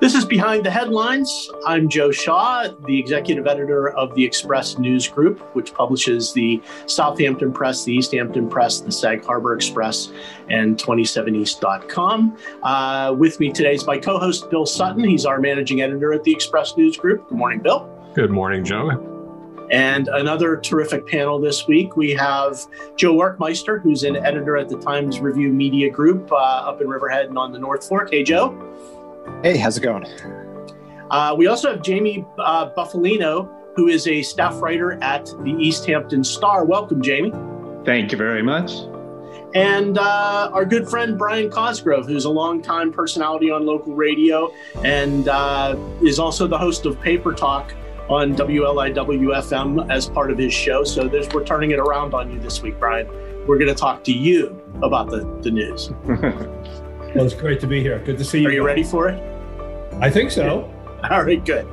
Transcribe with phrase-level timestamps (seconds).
[0.00, 1.50] This is Behind the Headlines.
[1.66, 7.52] I'm Joe Shaw, the executive editor of the Express News Group, which publishes the Southampton
[7.52, 10.10] Press, the East Hampton Press, the Sag Harbor Express,
[10.48, 12.38] and 27east.com.
[12.62, 15.04] Uh, with me today is my co host, Bill Sutton.
[15.04, 17.28] He's our managing editor at the Express News Group.
[17.28, 17.86] Good morning, Bill.
[18.14, 19.06] Good morning, Joe.
[19.70, 21.98] And another terrific panel this week.
[21.98, 22.58] We have
[22.96, 27.26] Joe Werkmeister, who's an editor at the Times Review Media Group uh, up in Riverhead
[27.26, 28.10] and on the North Fork.
[28.10, 28.56] Hey, Joe.
[29.42, 30.06] Hey, how's it going?
[31.10, 35.86] Uh, we also have Jamie uh, Bufalino, who is a staff writer at the East
[35.86, 36.64] Hampton Star.
[36.64, 37.32] Welcome, Jamie.
[37.84, 38.72] Thank you very much.
[39.54, 44.52] And uh, our good friend Brian Cosgrove, who's a longtime personality on local radio
[44.84, 47.74] and uh, is also the host of Paper Talk
[48.08, 50.84] on WLIW as part of his show.
[50.84, 53.08] So we're turning it around on you this week, Brian.
[53.46, 55.90] We're going to talk to you about the, the news.
[57.14, 57.98] Well, it's great to be here.
[58.04, 58.48] Good to see you.
[58.48, 59.20] Are you ready for it?
[60.00, 60.72] I think so.
[61.10, 61.66] All right, good.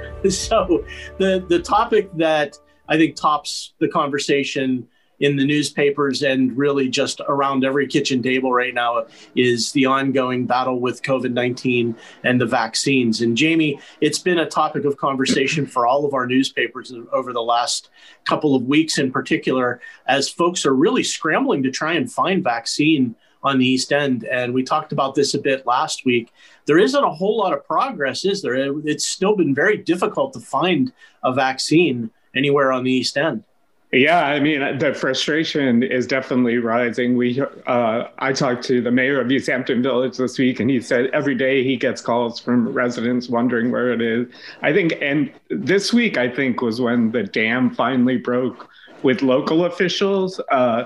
[0.28, 0.84] So,
[1.18, 4.88] the the topic that I think tops the conversation
[5.20, 10.44] in the newspapers and really just around every kitchen table right now is the ongoing
[10.44, 13.20] battle with COVID 19 and the vaccines.
[13.20, 17.42] And Jamie, it's been a topic of conversation for all of our newspapers over the
[17.42, 17.90] last
[18.24, 23.14] couple of weeks in particular, as folks are really scrambling to try and find vaccine
[23.48, 24.24] on the East End.
[24.24, 26.32] And we talked about this a bit last week.
[26.66, 28.54] There isn't a whole lot of progress, is there?
[28.86, 30.92] It's still been very difficult to find
[31.24, 33.44] a vaccine anywhere on the East End.
[33.90, 37.16] Yeah, I mean the frustration is definitely rising.
[37.16, 40.78] We, uh, I talked to the mayor of East Hampton Village this week, and he
[40.82, 44.26] said every day he gets calls from residents wondering where it is.
[44.60, 48.68] I think, and this week I think was when the dam finally broke
[49.02, 50.38] with local officials.
[50.50, 50.84] Uh,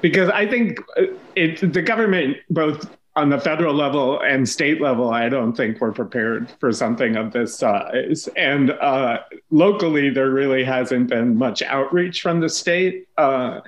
[0.00, 1.04] because I think uh,
[1.34, 5.92] it, the government, both on the federal level and state level, I don't think we're
[5.92, 8.28] prepared for something of this size.
[8.36, 13.60] And uh, locally, there really hasn't been much outreach from the state uh,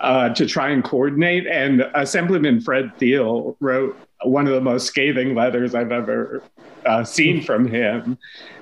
[0.00, 1.46] uh, to try and coordinate.
[1.46, 6.42] And Assemblyman Fred Thiel wrote one of the most scathing letters I've ever
[6.86, 8.18] uh, seen from him,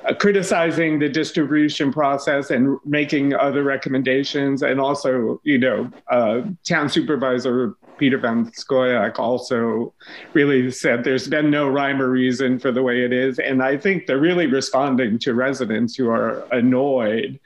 [0.09, 4.63] uh, criticizing the distribution process and making other recommendations.
[4.63, 9.95] And also, you know, uh, town supervisor Peter Van Scoyoc also
[10.33, 13.39] really said there's been no rhyme or reason for the way it is.
[13.39, 17.39] And I think they're really responding to residents who are annoyed.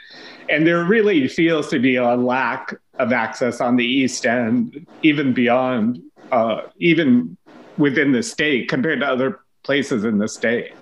[0.49, 5.35] And there really feels to be a lack of access on the East End, even
[5.35, 6.01] beyond,
[6.33, 7.37] uh, even
[7.79, 10.73] within the state compared to other places in the state.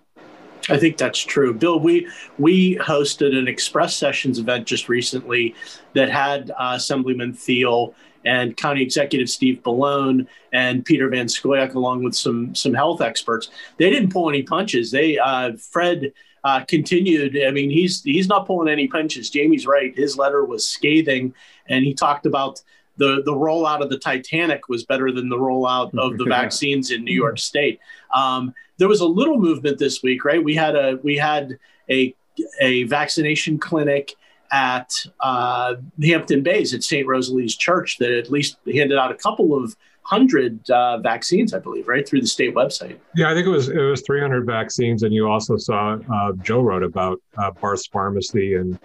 [0.69, 1.79] I think that's true, Bill.
[1.79, 5.55] We we hosted an Express Sessions event just recently
[5.93, 7.95] that had uh, Assemblyman Thiel
[8.25, 13.51] and County Executive Steve Bellone and Peter Van Scoyoc, along with some some health experts.
[13.77, 14.91] They didn't pull any punches.
[14.91, 16.13] They uh, Fred.
[16.47, 17.43] Uh, continued.
[17.43, 19.31] I mean, he's he's not pulling any punches.
[19.31, 19.97] Jamie's right.
[19.97, 21.33] His letter was scathing,
[21.71, 22.61] and he talked about
[22.97, 27.05] the the rollout of the Titanic was better than the rollout of the vaccines in
[27.05, 27.81] New York State.
[28.15, 30.43] Um, there was a little movement this week, right?
[30.43, 31.59] We had a we had
[31.91, 32.15] a
[32.61, 34.15] a vaccination clinic
[34.53, 37.07] at uh, Hampton Bays at St.
[37.07, 41.89] Rosalie's Church that at least handed out a couple of hundred uh, vaccines, I believe,
[41.89, 42.99] right through the state website.
[43.17, 46.61] Yeah, I think it was it was 300 vaccines, and you also saw uh, Joe
[46.61, 48.79] wrote about uh, Barth's Pharmacy and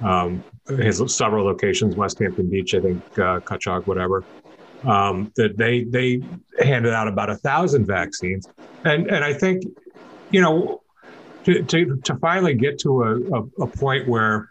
[0.00, 4.24] um, has several locations, Westhampton Beach, I think, uh, Cutchogue, whatever.
[4.84, 6.20] Um, that they they
[6.58, 8.48] handed out about a thousand vaccines,
[8.84, 9.62] and and I think,
[10.30, 10.82] you know,
[11.44, 14.50] to to, to finally get to a, a, a point where,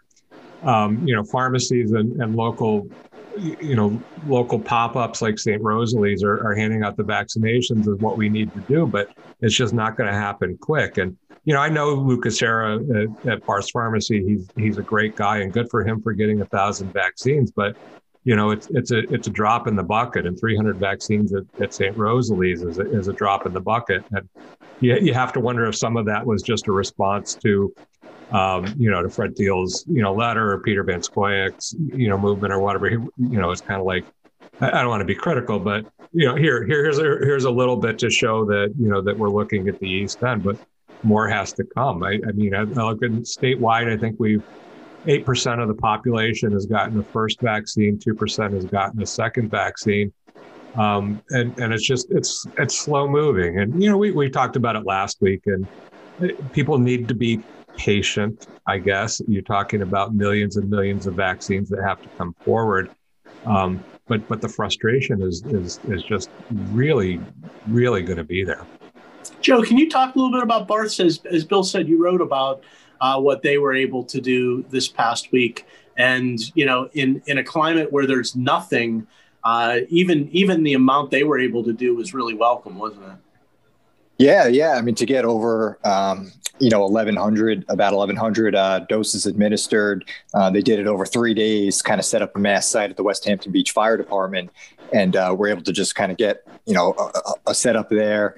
[0.64, 2.88] um, you know, pharmacies and, and local,
[3.38, 5.62] you know, local pop-ups like St.
[5.62, 9.10] Rosalie's are, are handing out the vaccinations is what we need to do, but
[9.42, 10.98] it's just not going to happen quick.
[10.98, 14.24] And you know, I know Lucas Serra at, at Barth's Pharmacy.
[14.24, 17.52] He's he's a great guy, and good for him for getting a thousand vaccines.
[17.52, 17.76] But
[18.24, 21.44] you know, it's it's a it's a drop in the bucket, and 300 vaccines at,
[21.60, 21.98] at St.
[21.98, 24.04] Rosalie's is a, is a drop in the bucket.
[24.12, 24.30] And
[24.80, 27.74] you, you have to wonder if some of that was just a response to,
[28.32, 32.20] um, you know, to Fred Thiel's you know letter or Peter Van Scoyoc's you know
[32.20, 32.88] movement or whatever.
[32.88, 34.06] He, you know, it's kind of like
[34.60, 37.46] I, I don't want to be critical, but you know, here here here's a, here's
[37.46, 40.44] a little bit to show that you know that we're looking at the East End,
[40.44, 40.58] but
[41.04, 42.04] more has to come.
[42.04, 43.92] I, I mean, I, I look at statewide.
[43.92, 44.44] I think we've
[45.08, 49.06] eight percent of the population has gotten the first vaccine, two percent has gotten the
[49.06, 50.14] second vaccine,
[50.76, 53.60] um, and and it's just it's it's slow moving.
[53.60, 55.68] And you know, we we talked about it last week, and
[56.52, 57.42] people need to be
[57.78, 58.48] patient.
[58.68, 62.92] I guess you're talking about millions and millions of vaccines that have to come forward.
[63.46, 66.30] Um, but but the frustration is is is just
[66.72, 67.20] really
[67.68, 68.66] really going to be there.
[69.42, 71.00] Joe, can you talk a little bit about Barth's?
[71.00, 72.64] As, as Bill said, you wrote about
[73.00, 75.66] uh, what they were able to do this past week,
[75.98, 79.08] and you know, in in a climate where there's nothing,
[79.44, 83.16] uh, even even the amount they were able to do was really welcome, wasn't it?
[84.22, 84.74] Yeah, yeah.
[84.74, 90.06] I mean, to get over, um, you know, 1,100, about 1,100 uh, doses administered,
[90.36, 92.98] uh, they did it over three days, kind of set up a mass site at
[92.98, 94.52] the Westhampton Beach Fire Department.
[94.94, 98.36] And uh, we're able to just kind of get, you know, a, a setup there.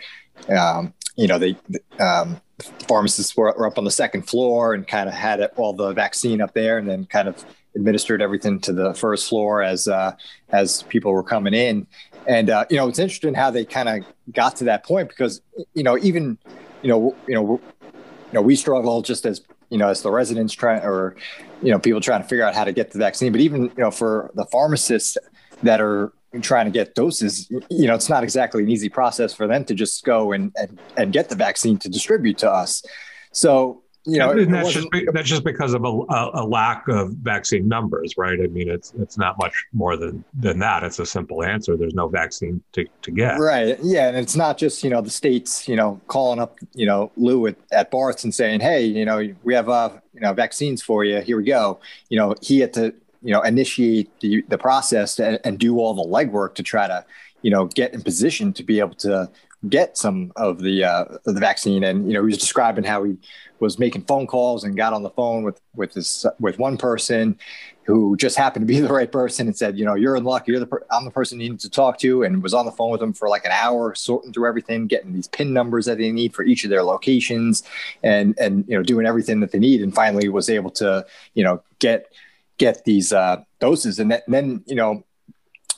[0.50, 1.56] Um, you know, they,
[2.00, 2.41] um,
[2.88, 6.41] pharmacists were, were, up on the second floor and kind of had all the vaccine
[6.41, 7.44] up there and then kind of
[7.75, 10.15] administered everything to the first floor as uh,
[10.50, 11.88] as people were coming in.
[12.27, 15.41] And uh, you know, it's interesting how they kind of got to that point because
[15.74, 16.38] you know, even
[16.81, 20.53] you know, you know, you know, we struggle just as you know, as the residents
[20.53, 21.15] trying or
[21.62, 23.31] you know, people trying to figure out how to get the vaccine.
[23.31, 25.18] But even you know, for the pharmacists
[25.63, 29.47] that are trying to get doses, you know, it's not exactly an easy process for
[29.47, 32.83] them to just go and and, and get the vaccine to distribute to us.
[33.31, 37.69] So you know, and that's just that's just because of a, a, lack of vaccine
[37.69, 38.38] numbers, right?
[38.38, 40.83] I mean, it's it's not much more than than that.
[40.83, 41.77] It's a simple answer.
[41.77, 43.39] There's no vaccine to, to get.
[43.39, 43.77] Right.
[43.81, 47.13] Yeah, and it's not just you know the states, you know, calling up you know
[47.15, 50.81] Lou at, at Barth's and saying, hey, you know, we have uh you know vaccines
[50.81, 51.21] for you.
[51.21, 51.80] Here we go.
[52.09, 52.94] You know, he had to
[53.24, 57.06] you know initiate the the process and, do all the legwork to try to
[57.42, 59.30] you know get in position to be able to
[59.70, 61.84] get some of the uh, the vaccine.
[61.84, 63.18] And you know, he was describing how he
[63.60, 67.38] was making phone calls and got on the phone with with this with one person
[67.86, 70.48] who just happened to be the right person and said, you know, you're in luck.
[70.48, 72.72] You're the per- I'm the person you need to talk to, and was on the
[72.72, 75.98] phone with them for like an hour, sorting through everything, getting these pin numbers that
[75.98, 77.64] they need for each of their locations,
[78.04, 81.44] and and you know, doing everything that they need, and finally was able to you
[81.44, 82.12] know get
[82.58, 85.04] get these uh, doses, and, and then you know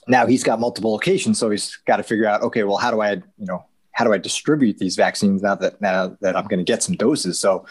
[0.07, 3.01] now he's got multiple locations, so he's got to figure out, okay, well, how do
[3.01, 6.59] I, you know, how do I distribute these vaccines now that now that I'm going
[6.59, 7.39] to get some doses?
[7.39, 7.65] So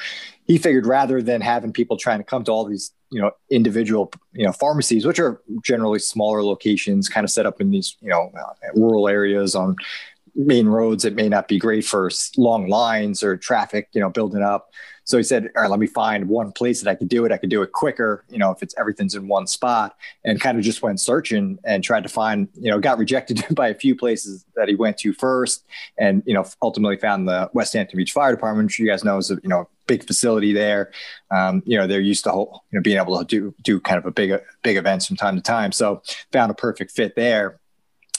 [0.47, 4.11] he figured rather than having people trying to come to all these you know individual
[4.33, 8.11] you know pharmacies, which are generally smaller locations, kind of set up in these you
[8.11, 8.33] know
[8.75, 9.77] rural areas on
[10.36, 14.42] main roads it may not be great for long lines or traffic, you know, building
[14.42, 14.70] up.
[15.04, 17.32] So he said, all right, let me find one place that I could do it.
[17.32, 20.56] I could do it quicker, you know, if it's everything's in one spot and kind
[20.56, 23.94] of just went searching and tried to find, you know, got rejected by a few
[23.94, 25.64] places that he went to first
[25.98, 29.31] and, you know, ultimately found the Westhampton Beach Fire Department, which you guys know is
[29.31, 30.90] a, you know, big facility there.
[31.31, 33.98] Um, you know, they're used to, whole, you know, being able to do, do kind
[33.98, 34.32] of a big,
[34.62, 35.72] big events from time to time.
[35.72, 36.02] So
[36.32, 37.60] found a perfect fit there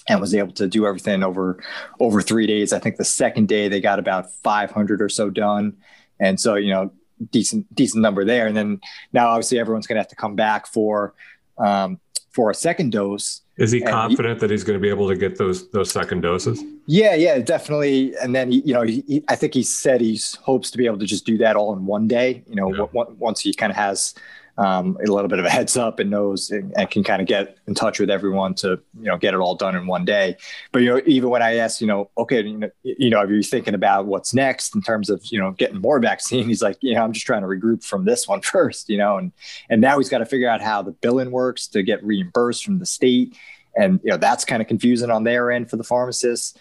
[0.07, 1.63] and was able to do everything over
[1.99, 2.73] over three days.
[2.73, 5.77] I think the second day they got about 500 or so done,
[6.19, 6.91] and so you know
[7.31, 8.47] decent decent number there.
[8.47, 8.81] And then
[9.13, 11.13] now obviously everyone's going to have to come back for
[11.57, 11.99] um,
[12.31, 13.41] for a second dose.
[13.57, 16.21] Is he confident he, that he's going to be able to get those those second
[16.21, 16.61] doses?
[16.87, 18.13] Yeah, yeah, definitely.
[18.21, 20.99] And then he, you know, he, I think he said he hopes to be able
[20.99, 22.43] to just do that all in one day.
[22.47, 22.85] You know, yeah.
[22.93, 24.13] w- once he kind of has
[24.57, 27.27] um, a little bit of a heads up and knows and, and, can kind of
[27.27, 30.37] get in touch with everyone to you know get it all done in one day.
[30.71, 33.31] But you know, even when I asked, you know, okay, you know, you know, are
[33.31, 36.45] you thinking about what's next in terms of you know getting more vaccine?
[36.47, 39.17] He's like, you know, I'm just trying to regroup from this one first, you know,
[39.17, 39.31] and
[39.69, 42.79] and now he's got to figure out how the billing works to get reimbursed from
[42.79, 43.35] the state,
[43.75, 46.57] and you know that's kind of confusing on their end for the pharmacists.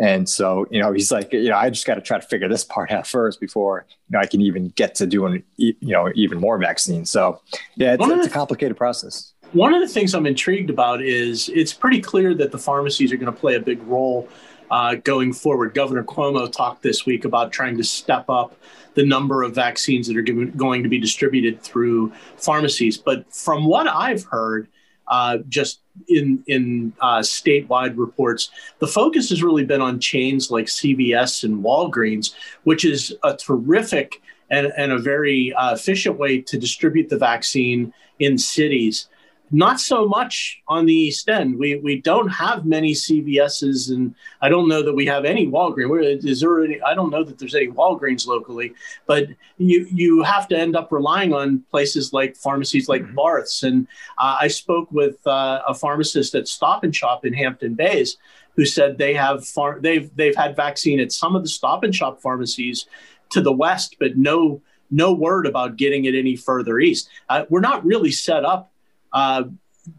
[0.00, 2.48] And so, you know, he's like, you know, I just got to try to figure
[2.48, 6.10] this part out first before, you know, I can even get to doing, you know,
[6.14, 7.10] even more vaccines.
[7.10, 7.40] So,
[7.76, 9.32] yeah, it's, it's a complicated process.
[9.52, 13.16] One of the things I'm intrigued about is it's pretty clear that the pharmacies are
[13.16, 14.28] going to play a big role
[14.68, 15.74] uh, going forward.
[15.74, 18.56] Governor Cuomo talked this week about trying to step up
[18.94, 22.98] the number of vaccines that are going to be distributed through pharmacies.
[22.98, 24.68] But from what I've heard,
[25.08, 28.50] uh, just in in uh, statewide reports.
[28.78, 32.34] The focus has really been on chains like CVS and Walgreens,
[32.64, 37.92] which is a terrific and, and a very uh, efficient way to distribute the vaccine
[38.18, 39.08] in cities.
[39.54, 41.56] Not so much on the East End.
[41.56, 46.26] We we don't have many CVSs, and I don't know that we have any Walgreens.
[46.26, 46.82] Is there any?
[46.82, 48.74] I don't know that there's any Walgreens locally,
[49.06, 53.14] but you you have to end up relying on places like pharmacies like mm-hmm.
[53.14, 53.62] Barth's.
[53.62, 53.86] And
[54.18, 58.16] uh, I spoke with uh, a pharmacist at Stop and Shop in Hampton Bays
[58.56, 61.94] who said they have far, they've they've had vaccine at some of the Stop and
[61.94, 62.86] Shop pharmacies
[63.30, 67.08] to the west, but no no word about getting it any further east.
[67.28, 68.72] Uh, we're not really set up
[69.14, 69.44] uh,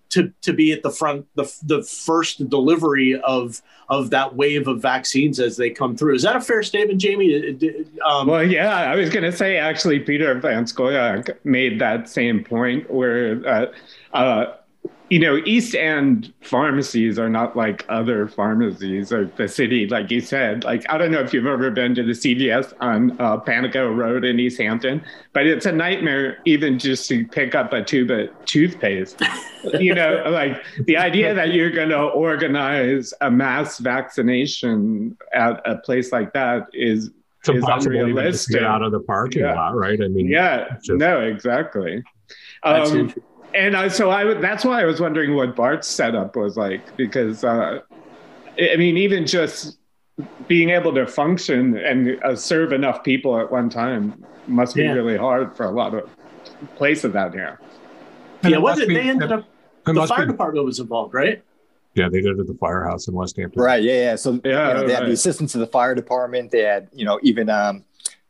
[0.09, 4.81] to to be at the front, the the first delivery of of that wave of
[4.81, 6.15] vaccines as they come through.
[6.15, 7.57] Is that a fair statement, Jamie?
[8.05, 12.43] Um, well, yeah, I was going to say actually, Peter Van Scoyoc made that same
[12.43, 13.65] point where uh,
[14.15, 14.55] uh,
[15.09, 20.19] you know, East End pharmacies are not like other pharmacies of the city, like you
[20.19, 20.63] said.
[20.63, 24.25] Like, I don't know if you've ever been to the CVS on uh, Pantigo Road
[24.25, 28.29] in East Hampton, but it's a nightmare even just to pick up a tube of
[28.45, 29.21] toothpaste.
[29.79, 35.77] you know, like the idea that you're going to organize a mass vaccination at a
[35.77, 37.11] place like that is.
[37.41, 39.53] It's impossible even to get out of the parking Yeah.
[39.53, 40.01] lot, right?
[40.01, 42.03] I mean, Yeah, just- no, exactly.
[42.63, 43.13] Um.
[43.53, 47.43] And I, so I that's why I was wondering what Barth's setup was like because
[47.43, 47.79] uh,
[48.59, 49.77] I I mean even just
[50.47, 54.93] being able to function and uh, serve enough people at one time must be Yeah.
[54.93, 56.09] really hard for a lot of
[56.75, 57.59] places out here.
[58.43, 58.87] And yeah, it was must it?
[58.89, 59.39] be- They ended up.
[59.87, 61.41] it The fire be- department was involved, right?
[61.95, 63.61] yeah, they did it at the firehouse in Westhampton.
[63.61, 63.81] Right.
[63.81, 63.93] Yeah.
[63.93, 64.15] Yeah.
[64.17, 66.51] So Yeah, you know, they had the assistance of the fire department.
[66.51, 67.83] They had, you know, even, um,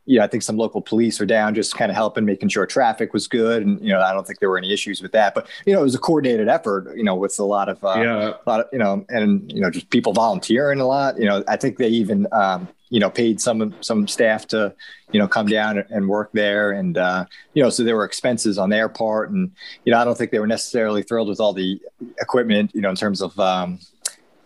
[0.05, 3.11] yeah, I think some local police are down, just kind of helping, making sure traffic
[3.13, 5.33] was good, and you know, I don't think there were any issues with that.
[5.33, 7.95] But you know, it was a coordinated effort, you know, with a lot of, uh,
[7.97, 11.17] yeah, a lot of, you know, and you know, just people volunteering a lot.
[11.17, 14.75] You know, I think they even, um, you know, paid some some staff to,
[15.11, 18.59] you know, come down and work there, and uh, you know, so there were expenses
[18.59, 19.51] on their part, and
[19.85, 21.81] you know, I don't think they were necessarily thrilled with all the
[22.21, 23.79] equipment, you know, in terms of um,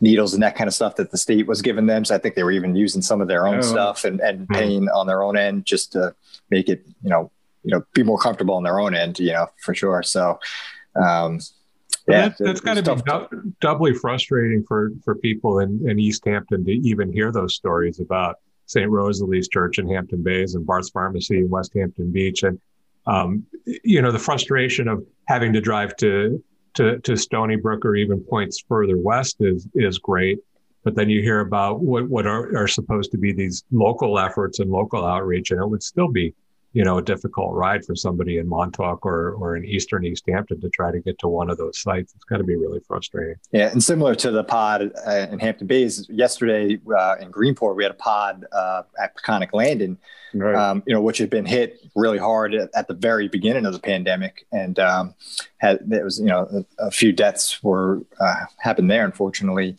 [0.01, 2.05] needles and that kind of stuff that the state was giving them.
[2.05, 3.61] So I think they were even using some of their own Oh.
[3.61, 6.15] stuff and, and paying on their own end just to
[6.49, 7.31] make it, you know,
[7.63, 10.01] you know, be more comfortable on their own end, you know, for sure.
[10.03, 10.39] So,
[10.95, 11.39] um,
[12.07, 12.95] yeah, that, that's got to
[13.31, 17.99] be doubly frustrating for, for people in, in East Hampton to even hear those stories
[17.99, 18.89] about St.
[18.89, 22.43] Rosalie's Church in Hampton Bays and Barth's Pharmacy in Westhampton Beach.
[22.43, 22.59] And,
[23.05, 23.45] um,
[23.83, 26.43] you know, the frustration of having to drive to,
[26.75, 30.39] to, to Stony Brook or even points further west is, is great.
[30.83, 34.59] But then you hear about what, what are, are supposed to be these local efforts
[34.59, 36.33] and local outreach, and it would still be
[36.73, 40.61] you know, a difficult ride for somebody in Montauk or, or in Eastern East Hampton
[40.61, 42.13] to try to get to one of those sites.
[42.15, 43.35] It's got to be really frustrating.
[43.51, 47.83] Yeah, and similar to the pod uh, in Hampton Bays yesterday uh, in Greenport, we
[47.83, 49.97] had a pod uh, at Peconic Landing,
[50.33, 50.55] right.
[50.55, 53.73] um, you know, which had been hit really hard at, at the very beginning of
[53.73, 55.15] the pandemic, and um,
[55.57, 59.75] had there was you know a, a few deaths were uh, happened there, unfortunately.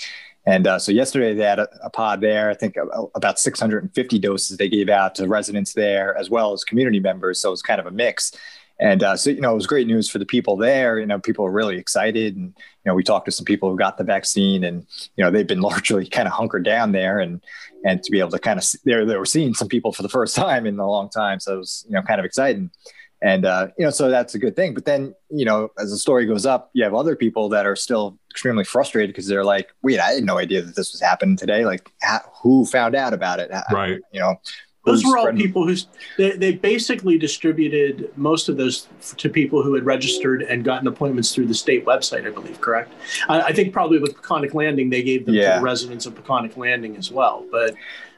[0.51, 2.51] And uh, so yesterday they had a, a pod there.
[2.51, 2.77] I think
[3.15, 7.41] about 650 doses they gave out to residents there as well as community members.
[7.41, 8.33] So it was kind of a mix.
[8.81, 10.99] And uh, so, you know, it was great news for the people there.
[10.99, 12.35] You know, people were really excited.
[12.35, 15.31] And, you know, we talked to some people who got the vaccine and, you know,
[15.31, 17.41] they've been largely kind of hunkered down there and,
[17.85, 20.09] and to be able to kind of, they they were seeing some people for the
[20.09, 21.39] first time in a long time.
[21.39, 22.73] So it was, you know, kind of exciting.
[23.23, 24.73] And, uh, you know, so that's a good thing.
[24.73, 27.77] But then, you know, as the story goes up, you have other people that are
[27.77, 31.37] still extremely frustrated because they're like, wait, I had no idea that this was happening
[31.37, 31.67] today.
[31.67, 33.53] Like, how, who found out about it?
[33.53, 33.99] How- Right.
[34.13, 34.41] You know,
[34.87, 35.77] Those were all spreading- people who
[36.17, 41.35] they, they basically distributed most of those to people who had registered and gotten appointments
[41.35, 42.95] through the state website, I believe, correct?
[43.29, 46.57] I, I think probably with Peconic Landing, they gave them to the residents of Peconic
[46.57, 47.45] Landing as well.
[47.53, 47.75] But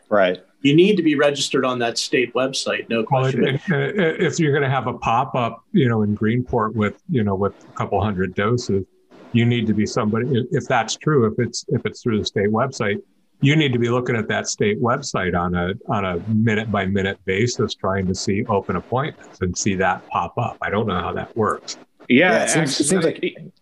[0.08, 0.44] Right.
[0.62, 3.44] You need to be registered on that state website, no Well, question.
[3.46, 6.74] it, it, it- if you're going to have a pop up, you know, in Greenport
[6.74, 8.84] with, you know, with a couple hundred doses,
[9.32, 10.46] you need to be somebody.
[10.52, 12.98] If that's true, if it's if it's through the state website,
[13.40, 16.84] you need to be looking at that state website on a on a minute by
[16.86, 20.58] minute basis, trying to see open appointments and see that pop up.
[20.60, 21.78] I don't know how that works.
[22.08, 23.52] Yeah, Yeah, it seems- it seems actually-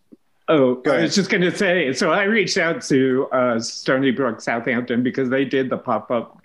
[0.48, 1.92] Oh, Go I was just going to say.
[1.92, 6.39] So I reached out to uh, Stony Brook, Southampton, because they did the pop up.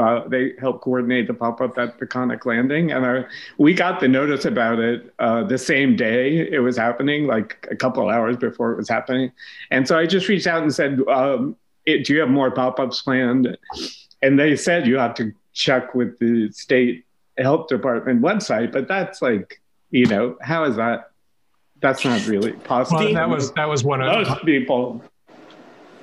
[0.00, 3.24] Uh, they helped coordinate the pop up at Peconic Landing, and I,
[3.58, 7.76] we got the notice about it uh, the same day it was happening, like a
[7.76, 9.30] couple hours before it was happening.
[9.70, 11.54] And so I just reached out and said, um,
[11.84, 13.58] it, "Do you have more pop ups planned?"
[14.22, 17.04] And they said you have to check with the state
[17.36, 21.10] health department website, but that's like, you know, how is that?
[21.80, 23.04] That's not really possible.
[23.04, 25.02] Well, that was that was one of most people.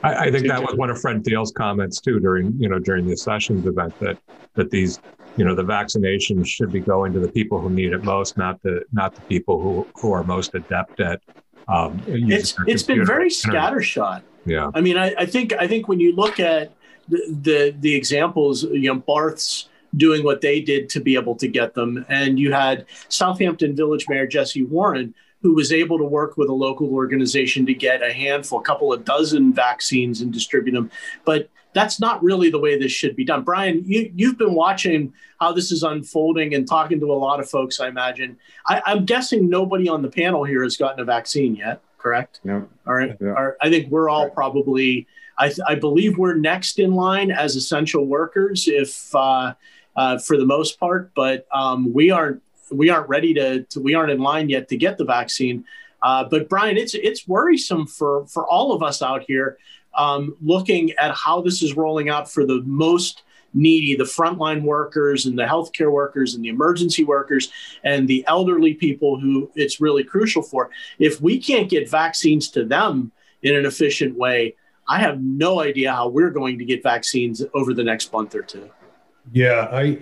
[0.04, 3.08] I, I think that was one of Fred Thiel's comments too during you know during
[3.08, 4.18] the sessions event that
[4.54, 5.00] that these
[5.38, 8.62] you know the vaccinations should be going to the people who need it most, not
[8.63, 11.22] the not the people who who are most adept at.
[11.68, 14.24] Um, it's it's been very scattershot.
[14.46, 16.72] Yeah, I mean, I, I think I think when you look at
[17.08, 21.48] the, the the examples, you know, Barth's doing what they did to be able to
[21.48, 26.38] get them, and you had Southampton Village Mayor Jesse Warren, who was able to work
[26.38, 30.74] with a local organization to get a handful, a couple of dozen vaccines and distribute
[30.74, 30.89] them.
[31.25, 33.44] But that's not really the way this should be done.
[33.44, 37.48] Brian, you, you've been watching how this is unfolding and talking to a lot of
[37.48, 38.38] folks, I imagine.
[38.65, 42.39] I, I'm guessing nobody on the panel here has gotten a vaccine yet, correct?
[42.44, 42.67] No.
[42.88, 43.15] All right.
[43.22, 43.27] Yeah.
[43.36, 43.53] All right.
[43.62, 44.34] I think we're all Right.
[44.34, 45.06] probably,
[45.38, 49.53] I, I believe we're next in line as essential workers, if uh,
[49.96, 53.93] uh, for the most part, but um, we aren't we aren't ready to, to we
[53.93, 55.65] aren't in line yet to get the vaccine.
[56.01, 59.57] Uh, but Brian, it's it's worrisome for for all of us out here
[59.97, 65.25] um, looking at how this is rolling out for the most needy, the frontline workers
[65.25, 67.51] and the healthcare workers and the emergency workers
[67.83, 70.69] and the elderly people who it's really crucial for.
[71.00, 74.55] If we can't get vaccines to them in an efficient way,
[74.88, 78.41] I have no idea how we're going to get vaccines over the next month or
[78.41, 78.69] two.
[79.33, 80.00] Yeah, I,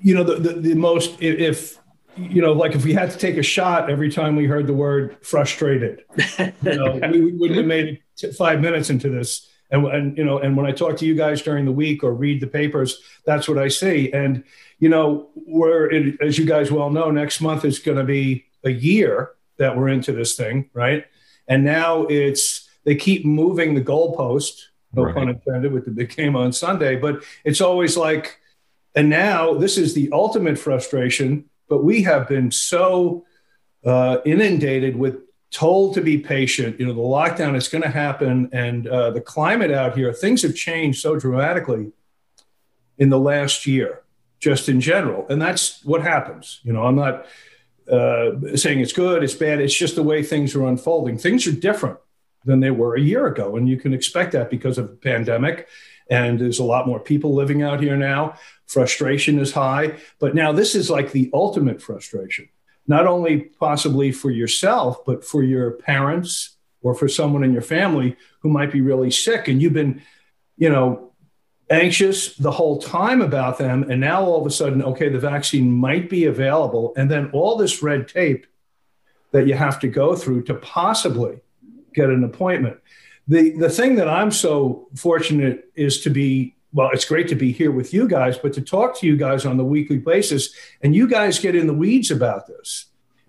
[0.00, 1.78] you know, the, the, the most, if,
[2.18, 4.74] you know, like if we had to take a shot every time we heard the
[4.74, 6.04] word frustrated,
[6.38, 9.48] you know, we, we wouldn't have made it five minutes into this.
[9.70, 12.12] And, and, you know, and when I talk to you guys during the week or
[12.12, 14.10] read the papers, that's what I see.
[14.12, 14.44] And,
[14.78, 18.70] you know, we're, as you guys well know, next month is going to be a
[18.70, 21.04] year that we're into this thing, right?
[21.46, 24.62] And now it's, they keep moving the goalpost,
[24.94, 25.14] no right.
[25.14, 28.38] pun intended, with the big game on Sunday, but it's always like,
[28.94, 33.24] and now this is the ultimate frustration, but we have been so
[33.84, 35.20] uh, inundated with
[35.50, 36.78] told to be patient.
[36.78, 40.42] You know, the lockdown is going to happen, and uh, the climate out here, things
[40.42, 41.92] have changed so dramatically
[42.98, 44.02] in the last year,
[44.40, 45.26] just in general.
[45.28, 46.60] And that's what happens.
[46.64, 47.26] You know, I'm not
[47.90, 49.60] uh, saying it's good, it's bad.
[49.60, 51.16] It's just the way things are unfolding.
[51.16, 51.98] Things are different
[52.44, 55.68] than they were a year ago, and you can expect that because of the pandemic.
[56.10, 58.34] And there's a lot more people living out here now.
[58.68, 62.48] Frustration is high, but now this is like the ultimate frustration
[62.88, 68.16] not only possibly for yourself, but for your parents or for someone in your family
[68.40, 69.46] who might be really sick.
[69.46, 70.02] And you've been,
[70.56, 71.12] you know,
[71.70, 73.88] anxious the whole time about them.
[73.90, 76.94] And now all of a sudden, okay, the vaccine might be available.
[76.96, 78.46] And then all this red tape
[79.32, 81.40] that you have to go through to possibly
[81.92, 82.78] get an appointment.
[83.26, 87.50] The, the thing that I'm so fortunate is to be well, it's great to be
[87.52, 90.94] here with you guys, but to talk to you guys on the weekly basis, and
[90.94, 92.86] you guys get in the weeds about this.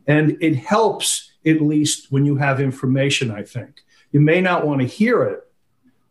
[0.07, 3.83] And it helps, at least when you have information, I think.
[4.11, 5.43] You may not want to hear it,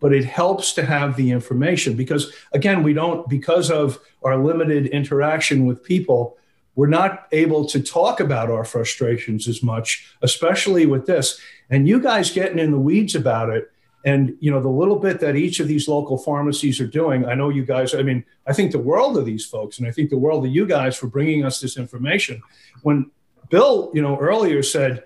[0.01, 4.87] but it helps to have the information because, again, we don't, because of our limited
[4.87, 6.39] interaction with people,
[6.77, 11.41] we're not able to talk about our frustrations as much, especially with this.
[11.69, 13.71] And you guys getting in the weeds about it
[14.05, 17.35] and you know the little bit that each of these local pharmacies are doing i
[17.35, 20.11] know you guys i mean i think the world of these folks and i think
[20.11, 22.41] the world of you guys for bringing us this information
[22.83, 23.11] when
[23.51, 25.03] bill you know earlier said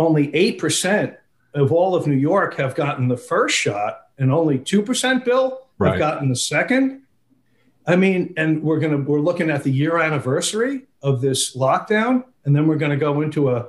[0.00, 1.16] only 8%
[1.54, 5.90] of all of new york have gotten the first shot and only 2% bill right.
[5.90, 7.02] have gotten the second
[7.86, 12.22] i mean and we're going to we're looking at the year anniversary of this lockdown
[12.44, 13.68] and then we're going to go into a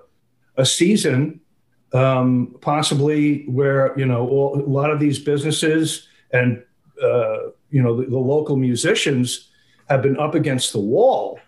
[0.57, 1.39] a season
[1.93, 6.63] um, possibly where you know all, a lot of these businesses and
[7.01, 9.49] uh, you know the, the, local musicians
[9.89, 11.39] have been up against the wall,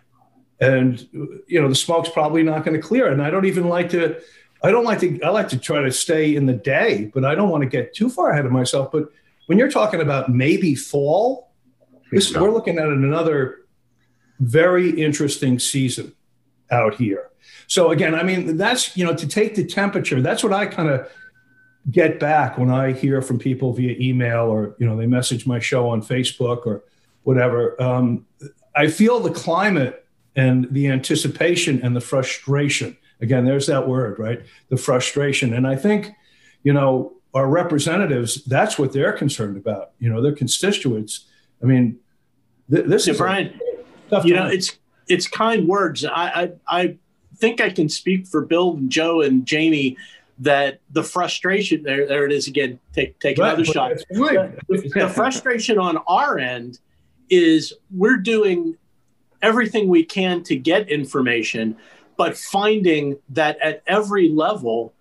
[0.60, 1.08] and
[1.46, 3.10] you know the smoke's probably not going to clear.
[3.10, 4.20] And I don't even like to.
[4.64, 5.20] I don't like to.
[5.22, 7.94] I like to try to stay in the day, but I don't want to get
[7.94, 8.90] too far ahead of myself.
[8.90, 9.10] But
[9.46, 11.52] when you're talking about maybe fall,
[12.10, 13.58] this, we're looking at another
[14.40, 16.14] very interesting season
[16.70, 17.31] out here.
[17.72, 20.90] So again, I mean, that's, you know, to take the temperature, that's what I kind
[20.90, 21.10] of
[21.90, 25.58] get back when I hear from people via email or, you know, they message my
[25.58, 26.84] show on Facebook or
[27.22, 27.82] whatever.
[27.82, 28.26] Um,
[28.76, 30.04] I feel the climate
[30.36, 32.94] and the anticipation and the frustration.
[33.22, 34.42] Again, there's that word, right?
[34.68, 35.54] The frustration.
[35.54, 36.10] And I think,
[36.64, 39.92] you know, our representatives, that's what they're concerned about.
[39.98, 41.26] You know, their constituents.
[41.62, 42.00] I mean,
[42.70, 43.58] th- this yeah, is Brian.
[44.24, 46.04] You know, it's it's kind words.
[46.04, 46.98] I, I I
[47.42, 49.96] think I can speak for Bill and Joe and Jamie
[50.38, 53.92] that the frustration there there it is again take take right, another shot.
[54.10, 56.78] the, the frustration on our end
[57.28, 58.76] is we're doing
[59.42, 61.76] everything we can to get information
[62.16, 64.94] but finding that at every level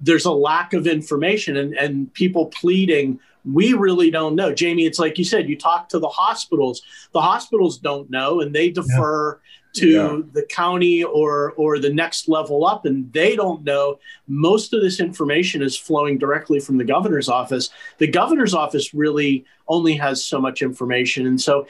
[0.00, 4.52] there's a lack of information and, and people pleading we really don't know.
[4.52, 6.82] Jamie it's like you said you talk to the hospitals.
[7.12, 9.38] The hospitals don't know and they defer yeah
[9.78, 10.20] to yeah.
[10.32, 15.00] the county or or the next level up and they don't know most of this
[15.00, 20.40] information is flowing directly from the governor's office the governor's office really only has so
[20.40, 21.66] much information and so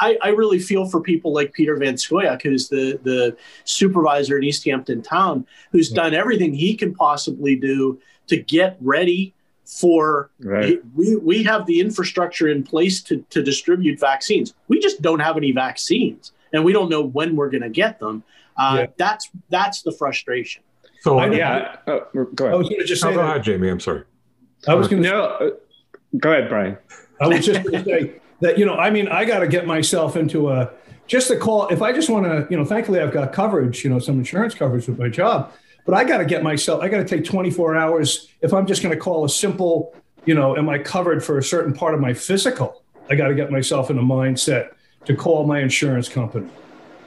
[0.00, 4.44] i, I really feel for people like peter van Scoyoc, who's the the supervisor in
[4.44, 6.02] east hampton town who's yeah.
[6.02, 9.32] done everything he can possibly do to get ready
[9.64, 10.80] for right.
[10.94, 15.36] we, we have the infrastructure in place to, to distribute vaccines we just don't have
[15.36, 18.24] any vaccines and we don't know when we're going to get them.
[18.56, 18.86] Uh, yeah.
[18.96, 20.62] That's that's the frustration.
[21.02, 22.00] So I, yeah, uh,
[22.34, 22.54] go ahead.
[22.54, 23.68] I was going to just say, oh, go ahead, Jamie.
[23.68, 24.04] I'm sorry.
[24.66, 25.24] I was going to no.
[25.24, 25.50] Uh,
[26.18, 26.78] go ahead, Brian.
[27.20, 29.66] I was just going to say that you know, I mean, I got to get
[29.66, 30.70] myself into a
[31.06, 31.68] just a call.
[31.68, 34.54] If I just want to, you know, thankfully I've got coverage, you know, some insurance
[34.54, 35.52] coverage with my job.
[35.84, 38.82] But I got to get myself, I got to take 24 hours if I'm just
[38.82, 42.00] going to call a simple, you know, am I covered for a certain part of
[42.00, 42.82] my physical?
[43.08, 44.70] I got to get myself in a mindset
[45.06, 46.48] to call my insurance company.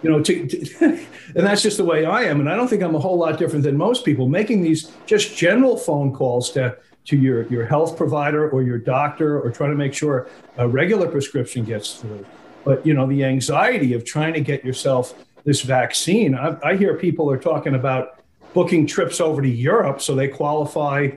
[0.02, 0.86] You know, to, to,
[1.36, 2.40] and that's just the way I am.
[2.40, 5.36] And I don't think I'm a whole lot different than most people making these just
[5.36, 9.76] general phone calls to to your, your health provider or your doctor or trying to
[9.76, 12.24] make sure a regular prescription gets through.
[12.64, 16.96] But, you know, the anxiety of trying to get yourself this vaccine, I, I hear
[16.98, 18.22] people are talking about
[18.54, 21.10] booking trips over to Europe so they qualify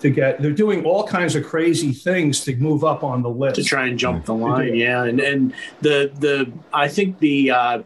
[0.00, 3.56] to get they're doing all kinds of crazy things to move up on the list
[3.56, 7.82] to try and jump the line yeah and and the the i think the uh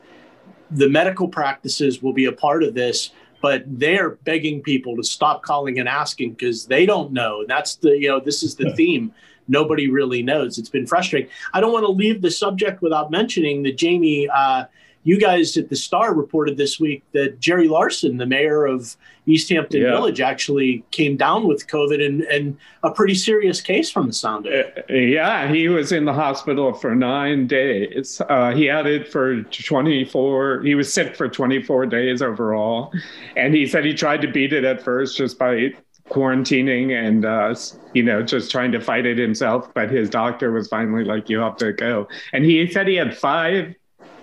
[0.71, 3.11] the medical practices will be a part of this
[3.45, 7.45] but they're begging people to stop calling and asking because they don't know.
[7.47, 9.13] That's the, you know, this is the theme.
[9.49, 10.57] Nobody really knows.
[10.57, 11.29] It's been frustrating.
[11.53, 14.65] I don't want to leave the subject without mentioning that Jamie, uh,
[15.05, 19.51] you guys at the Star reported this week that Jerry Larsen, the mayor of East
[19.51, 19.91] Hampton yeah.
[19.91, 24.47] Village, actually came down with COVID and, and a pretty serious case from the sound
[24.47, 24.87] of it.
[24.91, 28.21] Uh, yeah, he was in the hospital for nine days.
[28.29, 32.93] Uh, he had it for 24, he was sick for 24 days overall.
[33.37, 35.75] And he said he tried to beat it at first just by
[36.11, 37.55] quarantining and uh,
[37.95, 41.39] you know just trying to fight it himself but his doctor was finally like you
[41.39, 43.75] have to go and he said he had five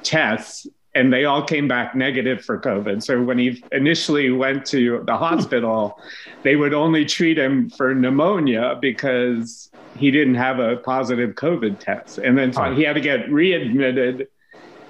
[0.03, 3.01] tests and they all came back negative for COVID.
[3.01, 5.99] So when he initially went to the hospital,
[6.43, 12.17] they would only treat him for pneumonia because he didn't have a positive COVID test.
[12.17, 12.75] And then oh.
[12.75, 14.27] he had to get readmitted.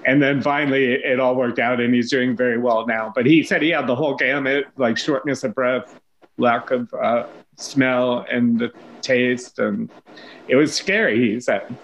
[0.03, 3.11] And then finally it all worked out and he's doing very well now.
[3.13, 5.99] But he said he had the whole gamut like shortness of breath,
[6.37, 8.71] lack of uh, smell and the
[9.01, 9.59] taste.
[9.59, 9.91] And
[10.47, 11.75] it was scary, he said.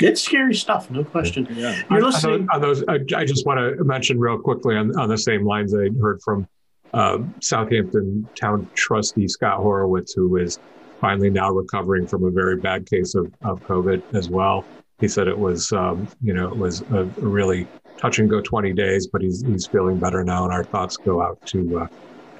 [0.00, 1.46] It's scary stuff, no question.
[1.50, 1.82] Yeah.
[1.90, 2.48] You're listening.
[2.52, 5.88] On those, I just want to mention real quickly on, on the same lines I
[6.00, 6.46] heard from
[6.92, 10.58] uh, Southampton Town Trustee Scott Horowitz, who is
[11.00, 14.64] finally now recovering from a very bad case of, of COVID as well.
[14.98, 18.40] He said it was, um, you know, it was a, a, really touch and go
[18.40, 21.86] 20 days, but he's he's feeling better now, and our thoughts go out to uh,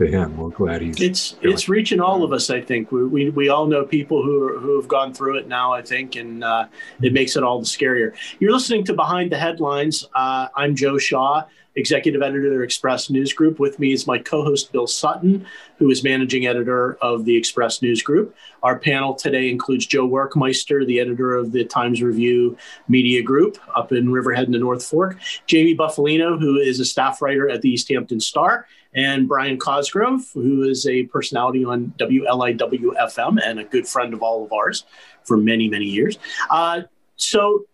[0.00, 0.36] to him.
[0.36, 1.00] We're glad he's.
[1.00, 2.50] It's it's reaching all of us.
[2.50, 5.46] I think we, we, we all know people who are, who have gone through it
[5.46, 5.72] now.
[5.72, 6.66] I think, and uh,
[7.02, 8.14] it makes it all the scarier.
[8.40, 10.08] You're listening to Behind the Headlines.
[10.14, 11.44] Uh, I'm Joe Shaw,
[11.76, 13.58] executive editor of Express News Group.
[13.58, 15.46] With me is my co-host Bill Sutton,
[15.78, 18.34] who is managing editor of the Express News Group.
[18.62, 22.56] Our panel today includes Joe Werkmeister, the editor of the Times Review
[22.88, 27.20] Media Group up in Riverhead in the North Fork, Jamie Bufalino, who is a staff
[27.20, 32.96] writer at the East Hampton Star, and Brian Cosgrove, who is a personality on WLIW
[32.98, 34.84] FM and a good friend of all of ours
[35.24, 36.18] for many, many years.
[36.50, 36.82] Uh,
[37.16, 37.66] so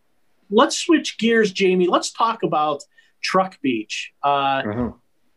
[0.51, 1.87] let's switch gears, Jamie.
[1.87, 2.85] Let's talk about
[3.23, 4.13] Truck Beach.
[4.23, 4.91] Uh, uh-huh.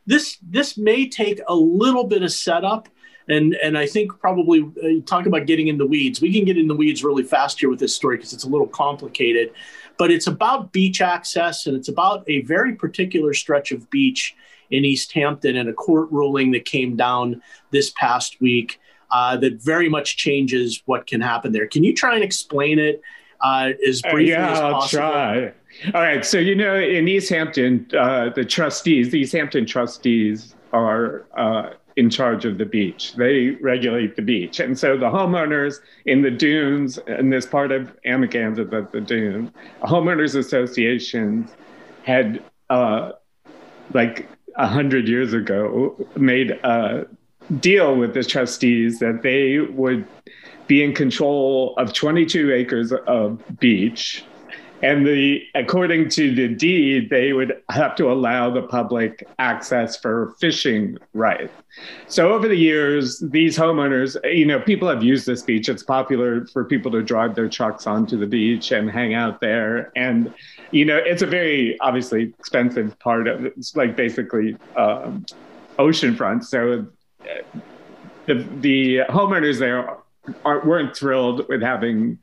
[0.06, 2.90] This this may take a little bit of setup,
[3.28, 6.20] and and I think probably uh, talk about getting in the weeds.
[6.20, 8.50] We can get in the weeds really fast here with this story because it's a
[8.50, 9.54] little complicated,
[9.98, 14.36] but it's about beach access and it's about a very particular stretch of beach
[14.72, 18.80] in East Hampton and a court ruling that came down this past week
[19.12, 21.68] uh, that very much changes what can happen there.
[21.68, 23.02] Can you try and explain it
[23.42, 25.04] uh, as uh, briefly yeah, as possible?
[25.04, 25.54] I'll try.
[25.94, 26.26] All right.
[26.26, 31.72] So, you know, in East Hampton, uh, the trustees, the East Hampton trustees are uh,
[31.96, 33.14] in charge of the beach.
[33.16, 34.60] They regulate the beach.
[34.60, 39.52] And so the homeowners in the dunes, and this part of Amagansett, that the dune,
[39.84, 41.52] homeowners associations
[42.04, 43.12] had uh,
[43.94, 47.06] like a hundred years ago made a
[47.60, 50.06] deal with the trustees that they would
[50.68, 54.24] be in control of 22 acres of beach
[54.82, 60.36] and the according to the deed, they would have to allow the public access for
[60.40, 61.52] fishing rights.
[62.08, 65.70] So over the years, these homeowners, you know, people have used this beach.
[65.70, 69.92] It's popular for people to drive their trucks onto the beach and hang out there.
[69.96, 70.34] And
[70.72, 73.54] you know, it's a very obviously expensive part of it.
[73.58, 75.26] It's like basically um,
[75.78, 76.46] oceanfront.
[76.46, 76.88] So
[77.22, 77.60] uh,
[78.28, 79.98] the the homeowners there
[80.46, 82.20] aren't, weren't thrilled with having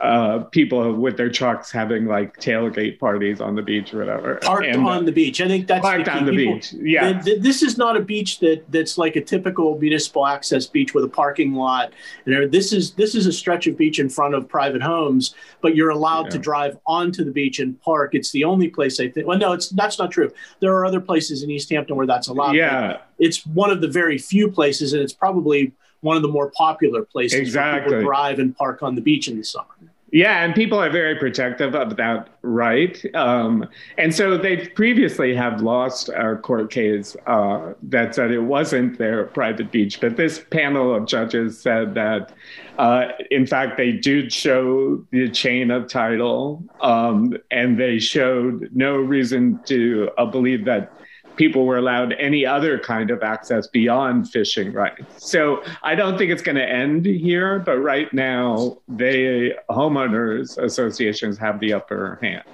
[0.00, 4.36] uh, people with their trucks having like tailgate parties on the beach or whatever.
[4.36, 5.40] Parked and, on the beach.
[5.42, 6.72] I think that's parked the on the people, beach.
[6.72, 7.20] Yeah.
[7.20, 11.04] The, this is not a beach that that's like a typical municipal access beach with
[11.04, 11.92] a parking lot.
[12.24, 15.76] And this is this is a stretch of beach in front of private homes, but
[15.76, 16.30] you're allowed yeah.
[16.30, 18.14] to drive onto the beach and park.
[18.14, 19.26] It's the only place I think.
[19.26, 20.32] Well, no, it's that's not true.
[20.60, 22.52] There are other places in East Hampton where that's allowed.
[22.52, 22.98] Yeah.
[23.18, 27.04] It's one of the very few places, and it's probably one of the more popular
[27.04, 27.90] places exactly.
[27.90, 29.66] where people drive and park on the beach in the summer.
[30.12, 33.02] Yeah, and people are very protective of that right.
[33.14, 38.98] Um, and so they previously have lost a court case uh, that said it wasn't
[38.98, 42.32] their private beach, but this panel of judges said that,
[42.78, 48.96] uh, in fact, they did show the chain of title, um, and they showed no
[48.96, 50.92] reason to uh, believe that
[51.36, 55.04] people were allowed any other kind of access beyond fishing rights.
[55.18, 61.38] So I don't think it's going to end here, but right now, they homeowners associations
[61.38, 62.44] have the upper hand.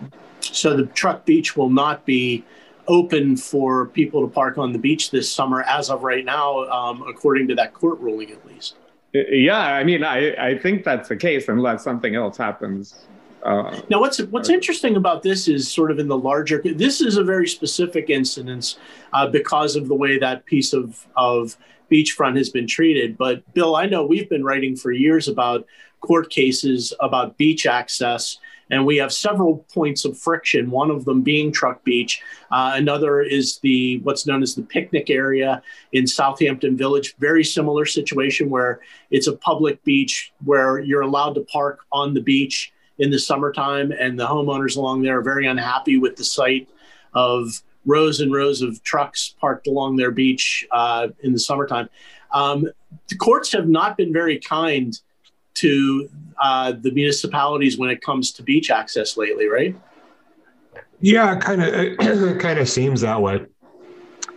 [0.40, 2.44] So the truck beach will not be
[2.88, 7.02] open for people to park on the beach this summer, as of right now, um,
[7.08, 8.76] according to that court ruling, at least.
[9.12, 13.06] Yeah, I mean, I, I think that's the case unless something else happens
[13.46, 16.60] uh, now, what's what's interesting about this is sort of in the larger.
[16.64, 18.76] This is a very specific incidence
[19.12, 21.56] uh, because of the way that piece of of
[21.90, 23.16] beachfront has been treated.
[23.16, 25.64] But Bill, I know we've been writing for years about
[26.00, 28.38] court cases about beach access,
[28.70, 30.68] and we have several points of friction.
[30.68, 32.20] One of them being Truck Beach.
[32.50, 37.14] Uh, another is the what's known as the picnic area in Southampton Village.
[37.20, 38.80] Very similar situation where
[39.12, 43.92] it's a public beach where you're allowed to park on the beach in the summertime,
[43.92, 46.68] and the homeowners along there are very unhappy with the sight
[47.14, 51.88] of rows and rows of trucks parked along their beach uh, in the summertime.
[52.32, 52.68] Um,
[53.08, 54.98] the courts have not been very kind
[55.54, 56.08] to
[56.42, 59.74] uh, the municipalities when it comes to beach access lately, right?
[61.00, 63.46] Yeah, kind of, it kind of seems that way.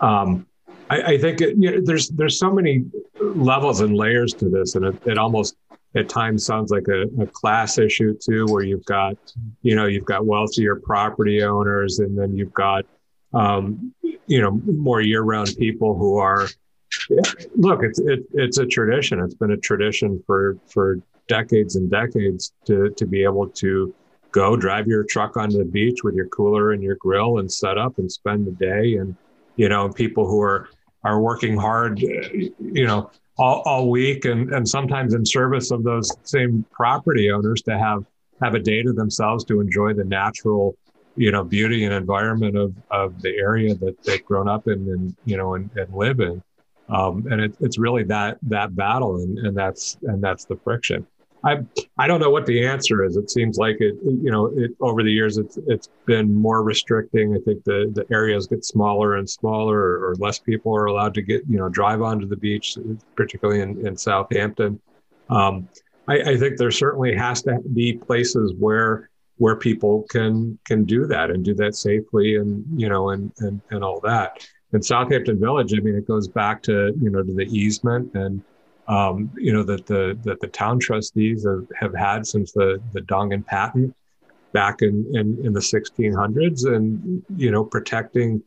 [0.01, 0.45] Um,
[0.89, 2.85] I, I, think it, you know, there's there's so many
[3.19, 5.57] levels and layers to this, and it, it almost
[5.95, 9.17] at times sounds like a, a, class issue too, where you've got,
[9.63, 12.85] you know, you've got wealthier property owners, and then you've got,
[13.33, 13.93] um,
[14.27, 16.47] you know, more year-round people who are.
[17.55, 19.19] Look, it's it, it's a tradition.
[19.19, 23.93] It's been a tradition for for decades and decades to to be able to
[24.31, 27.77] go drive your truck onto the beach with your cooler and your grill and set
[27.77, 29.15] up and spend the day and
[29.55, 30.69] you know people who are
[31.03, 32.53] are working hard you
[32.85, 37.77] know all, all week and, and sometimes in service of those same property owners to
[37.77, 38.05] have
[38.41, 40.77] have a day to themselves to enjoy the natural
[41.15, 45.15] you know beauty and environment of, of the area that they've grown up in and
[45.25, 46.41] you know and, and live in.
[46.89, 51.05] Um, and it, it's really that that battle and, and that's and that's the friction
[51.43, 51.59] I
[51.97, 53.15] I don't know what the answer is.
[53.15, 57.35] It seems like it, you know, it over the years it's it's been more restricting.
[57.35, 61.13] I think the the areas get smaller and smaller, or, or less people are allowed
[61.13, 62.77] to get you know drive onto the beach,
[63.15, 64.79] particularly in in Southampton.
[65.29, 65.69] Um,
[66.07, 71.05] I, I think there certainly has to be places where where people can can do
[71.07, 74.45] that and do that safely, and you know, and and and all that.
[74.73, 78.43] In Southampton Village, I mean, it goes back to you know to the easement and
[78.89, 83.01] um, you know that the that the town trustees have, have had since the the
[83.01, 83.95] Dongan patent
[84.51, 88.41] back in, in, in the 1600s, and you know protecting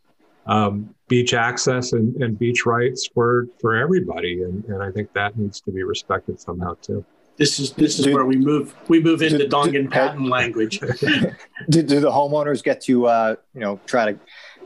[0.46, 5.38] um, beach access and, and beach rights for for everybody, and, and I think that
[5.38, 7.04] needs to be respected somehow too.
[7.36, 10.80] This is this is do, where we move we move into do, Dongan patent language.
[11.70, 14.18] do, do the homeowners get to uh, you know try to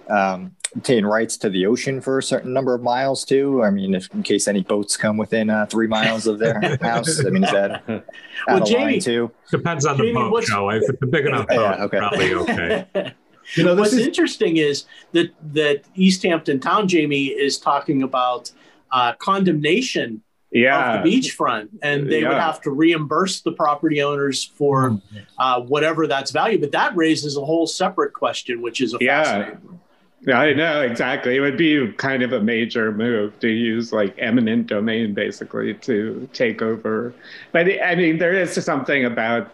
[0.08, 3.62] um, obtain rights to the ocean for a certain number of miles too?
[3.64, 7.24] I mean, if in case any boats come within uh, three miles of their house,
[7.24, 8.04] I mean, is that
[8.46, 9.30] well, Jamie, too?
[9.50, 10.70] Depends on Jamie, the boat, Joe.
[10.70, 11.98] If it's a big enough boat, yeah, okay.
[11.98, 12.86] probably okay.
[13.54, 14.06] you know, what's is...
[14.06, 18.50] interesting is that that East Hampton Town, Jamie, is talking about
[18.92, 20.98] uh, condemnation yeah.
[20.98, 22.28] of the beachfront, and they yeah.
[22.28, 25.18] would have to reimburse the property owners for mm-hmm.
[25.38, 26.60] uh, whatever that's value.
[26.60, 29.22] But that raises a whole separate question, which is a yeah.
[29.22, 29.80] fascinating
[30.28, 31.36] I know exactly.
[31.36, 36.28] It would be kind of a major move to use like eminent domain basically to
[36.32, 37.14] take over.
[37.52, 39.52] But I mean, there is something about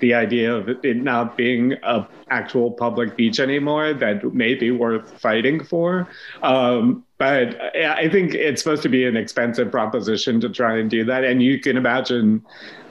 [0.00, 5.20] the idea of it not being a actual public beach anymore that may be worth
[5.20, 6.08] fighting for.
[6.42, 11.04] Um, but I think it's supposed to be an expensive proposition to try and do
[11.04, 11.22] that.
[11.22, 12.44] And you can imagine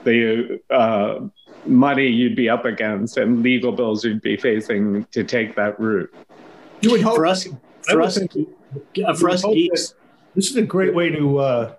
[0.04, 1.20] the uh,
[1.66, 6.14] money you'd be up against and legal bills you'd be facing to take that route.
[6.80, 7.46] You would hope for us,
[7.82, 9.94] for us, uh, for us geeks.
[10.34, 11.74] This is a great way to uh,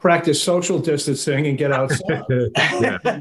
[0.00, 2.24] practice social distancing and get outside.
[2.30, 2.98] yeah.
[3.04, 3.20] you,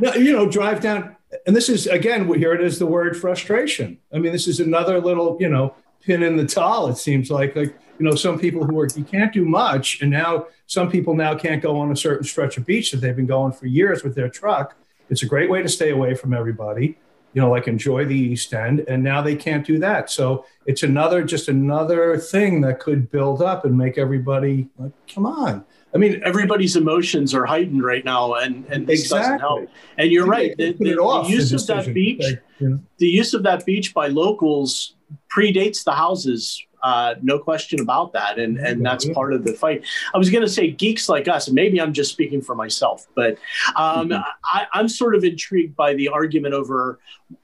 [0.00, 0.14] know?
[0.14, 3.98] you know, drive down, and this is again here it is the word frustration.
[4.12, 6.88] I mean, this is another little you know pin in the towel.
[6.88, 10.10] It seems like like you know some people who are you can't do much, and
[10.10, 13.26] now some people now can't go on a certain stretch of beach that they've been
[13.26, 14.76] going for years with their truck.
[15.08, 16.98] It's a great way to stay away from everybody
[17.32, 20.10] you know, like enjoy the East End, and now they can't do that.
[20.10, 25.26] So it's another, just another thing that could build up and make everybody like, come
[25.26, 25.64] on.
[25.94, 29.22] I mean, everybody's emotions are heightened right now, and and this exactly.
[29.22, 29.68] doesn't help.
[29.98, 30.56] And you're right.
[30.56, 32.24] The, the, the use of that beach,
[32.58, 32.80] you know?
[32.98, 34.94] the use of that beach by locals
[35.34, 39.84] predates the houses uh, no question about that, and and that's part of the fight.
[40.14, 41.48] I was going to say geeks like us.
[41.48, 43.38] Maybe I'm just speaking for myself, but
[43.76, 44.22] um, mm-hmm.
[44.44, 46.98] I, I'm sort of intrigued by the argument over.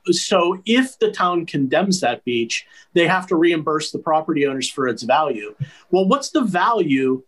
[0.07, 4.89] So if the town condemns that beach, they have to reimburse the property owners for
[4.89, 5.55] its value.
[5.91, 7.23] Well, what's the value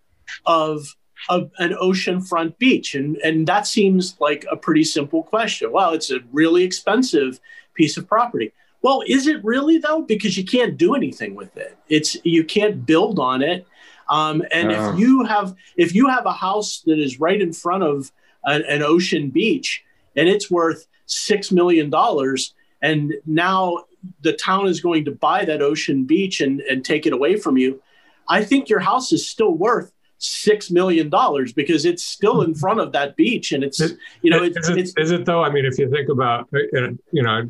[0.47, 0.97] of
[1.29, 2.95] a, an oceanfront beach?
[2.95, 5.73] And, and that seems like a pretty simple question.
[5.73, 7.41] Well, it's a really expensive
[7.75, 8.53] piece of property.
[8.83, 10.03] Well, is it really though?
[10.03, 11.77] Because you can't do anything with it.
[11.89, 13.67] It's you can't build on it.
[14.09, 14.93] Um, and uh.
[14.93, 18.11] if you have if you have a house that is right in front of
[18.45, 19.83] an, an ocean beach
[20.17, 23.85] and it's worth six million dollars, and now
[24.23, 27.59] the town is going to buy that ocean beach and, and take it away from
[27.59, 27.83] you,
[28.29, 32.79] I think your house is still worth six million dollars because it's still in front
[32.79, 33.81] of that beach and it's
[34.21, 36.47] you know it, is, it, it's, is it though i mean if you think about
[36.53, 37.49] you know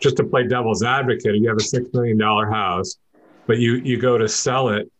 [0.00, 2.98] just to play devil's advocate, you have a six million dollar house,
[3.46, 4.90] but you you go to sell it,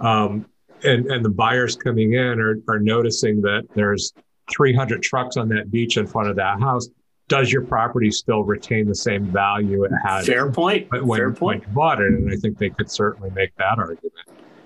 [0.00, 0.46] um,
[0.82, 4.12] and and the buyers coming in are are noticing that there's
[4.50, 6.88] 300 trucks on that beach in front of that house.
[7.28, 10.26] Does your property still retain the same value it had?
[10.26, 10.88] Fair point.
[10.90, 11.62] When, Fair point.
[11.62, 14.12] when you bought it, and I think they could certainly make that argument.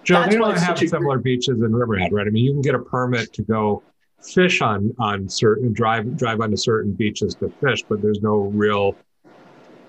[0.02, 2.26] Joe, That's they don't have similar beaches in Riverhead, right?
[2.26, 3.82] I mean, you can get a permit to go
[4.22, 8.96] fish on on certain drive drive onto certain beaches to fish, but there's no real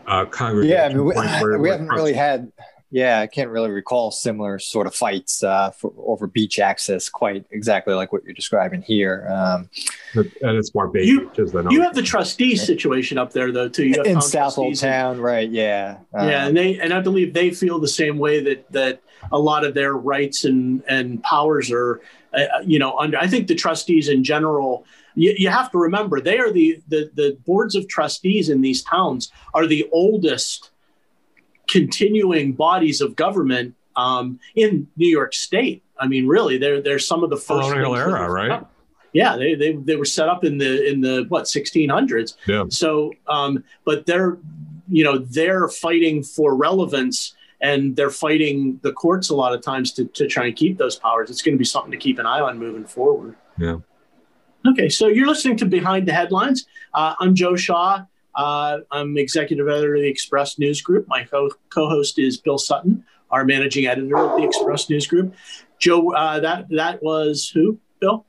[0.09, 0.77] uh, congregation.
[0.77, 2.51] Yeah, I mean, we, where, we haven't really had.
[2.91, 7.45] Yeah, I can't really recall similar sort of fights uh, for, over beach access quite
[7.51, 9.27] exactly like what you're describing here.
[9.31, 9.69] Um,
[10.15, 13.85] and it's more big you, than you have the trustee situation up there though too.
[13.85, 15.47] You in Southold Town, and, right?
[15.47, 19.01] Yeah, um, yeah, and they and I believe they feel the same way that that
[19.31, 22.01] a lot of their rights and and powers are,
[22.33, 23.17] uh, you know, under.
[23.17, 27.11] I think the trustees in general you, you have to remember they are the, the
[27.13, 30.71] the boards of trustees in these towns are the oldest
[31.67, 35.83] continuing bodies of government um, in New York State.
[35.99, 38.65] I mean, really, they're they're some of the first colonial era, right?
[39.11, 42.35] Yeah, they, they they were set up in the in the what 1600s.
[42.47, 42.65] Yeah.
[42.69, 44.37] So, um, but they're
[44.87, 49.91] you know they're fighting for relevance and they're fighting the courts a lot of times
[49.93, 51.29] to, to try and keep those powers.
[51.29, 53.35] It's going to be something to keep an eye on moving forward.
[53.57, 53.77] Yeah.
[54.67, 56.65] Okay, so you're listening to Behind the Headlines.
[56.93, 58.03] Uh, I'm Joe Shaw.
[58.35, 61.07] Uh, I'm executive editor of the Express News Group.
[61.07, 65.33] My co- host is Bill Sutton, our managing editor of the Express News Group.
[65.79, 67.79] Joe, uh, that that was who?
[67.99, 68.25] Bill.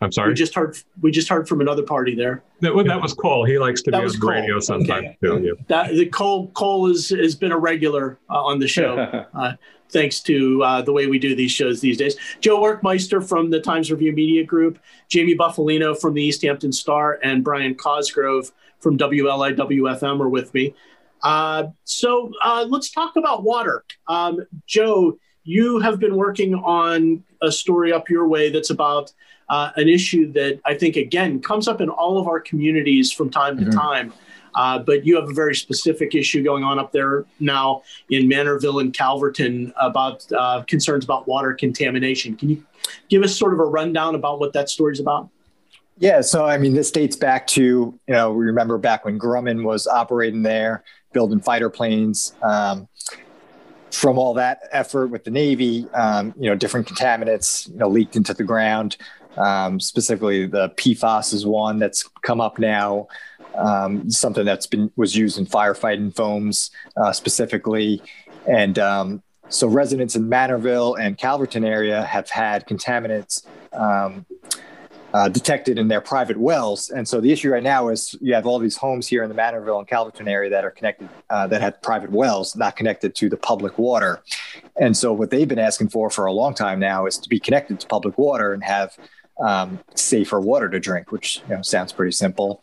[0.00, 0.30] I'm sorry.
[0.30, 0.76] We just heard.
[1.02, 2.42] We just heard from another party there.
[2.60, 3.44] That, well, that was Cole.
[3.44, 5.16] He likes to that be on the radio sometimes okay.
[5.22, 5.42] too.
[5.42, 5.64] Yeah.
[5.68, 9.24] That the Cole Cole has has been a regular uh, on the show.
[9.40, 9.52] Uh,
[9.90, 12.16] thanks to uh, the way we do these shows these days.
[12.40, 17.18] Joe Werkmeister from the Times Review Media Group, Jamie Bufalino from the East Hampton Star,
[17.22, 20.74] and Brian Cosgrove from WLIWFM are with me.
[21.22, 23.84] Uh, so uh, let's talk about water.
[24.08, 29.12] Um, Joe, you have been working on a story up your way that's about
[29.50, 33.28] uh, an issue that I think, again, comes up in all of our communities from
[33.28, 33.70] time mm-hmm.
[33.70, 34.12] to time.
[34.54, 38.80] Uh, but you have a very specific issue going on up there now in Manorville
[38.80, 42.36] and Calverton about uh, concerns about water contamination.
[42.36, 42.66] Can you
[43.08, 45.28] give us sort of a rundown about what that story is about?
[45.98, 49.64] Yeah, so I mean, this dates back to, you know, we remember back when Grumman
[49.64, 50.82] was operating there,
[51.12, 52.34] building fighter planes.
[52.42, 52.88] Um,
[53.92, 58.16] from all that effort with the Navy, um, you know, different contaminants, you know, leaked
[58.16, 58.96] into the ground.
[59.36, 63.08] Um, specifically, the PFAS is one that's come up now
[63.54, 68.02] um, something that's been was used in firefighting foams uh, specifically,
[68.46, 73.44] and um, so residents in Manorville and Calverton area have had contaminants.
[73.72, 74.26] Um,
[75.12, 76.90] uh, detected in their private wells.
[76.90, 79.34] And so the issue right now is you have all these homes here in the
[79.34, 83.28] Manorville and Calverton area that are connected, uh, that have private wells, not connected to
[83.28, 84.22] the public water.
[84.80, 87.40] And so what they've been asking for for a long time now is to be
[87.40, 88.96] connected to public water and have
[89.44, 92.62] um, safer water to drink, which you know, sounds pretty simple.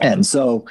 [0.00, 0.64] And so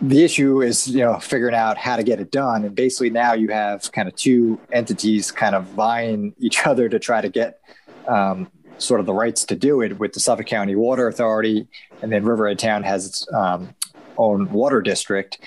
[0.00, 2.64] the issue is, you know, figuring out how to get it done.
[2.64, 6.98] And basically now you have kind of two entities kind of vying each other to
[6.98, 7.60] try to get
[8.06, 11.66] um, sort of the rights to do it with the Suffolk County Water Authority.
[12.02, 13.74] And then Riverhead Town has its um,
[14.18, 15.38] own water district.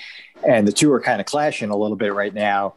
[0.46, 2.74] And the two are kind of clashing a little bit right now.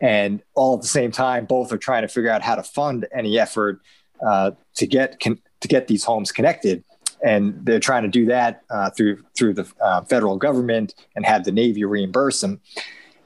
[0.00, 3.06] And all at the same time, both are trying to figure out how to fund
[3.12, 3.80] any effort
[4.26, 6.84] uh, to get con- to get these homes connected.
[7.22, 11.44] and they're trying to do that uh, through through the uh, federal government and have
[11.44, 12.60] the Navy reimburse them.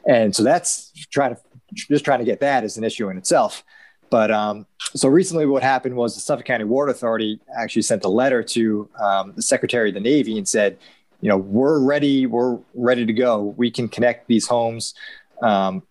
[0.07, 1.41] And so that's trying to
[1.74, 3.62] just trying to get that is an issue in itself.
[4.11, 8.09] But um, so recently, what happened was the Suffolk County Water Authority actually sent a
[8.09, 10.78] letter to um, the Secretary of the Navy and said,
[11.20, 13.55] you know, we're ready, we're ready to go.
[13.57, 14.95] We can connect these homes.
[15.43, 15.82] Um,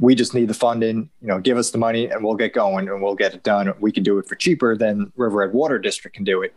[0.00, 1.10] we just need the funding.
[1.20, 3.72] You know, give us the money and we'll get going and we'll get it done.
[3.80, 6.54] We can do it for cheaper than Riverhead Water District can do it.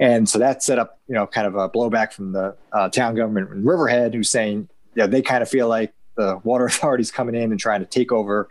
[0.00, 3.14] And so that set up, you know, kind of a blowback from the uh, town
[3.14, 7.34] government in Riverhead, who's saying, yeah, they kind of feel like the water authorities coming
[7.34, 8.48] in and trying to take over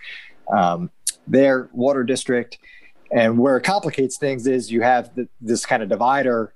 [0.51, 0.89] um,
[1.27, 2.57] their water district.
[3.11, 6.53] And where it complicates things is you have the, this kind of divider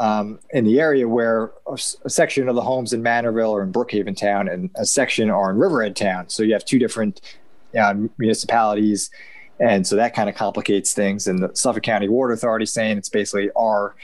[0.00, 4.16] um, in the area where a, section of the homes in Manorville or in Brookhaven
[4.16, 6.28] Town and a section are in Riverhead Town.
[6.28, 7.20] So you have two different
[7.78, 9.10] uh, municipalities.
[9.60, 11.26] And so that kind of complicates things.
[11.26, 13.94] And the Suffolk County Water Authority saying it's basically our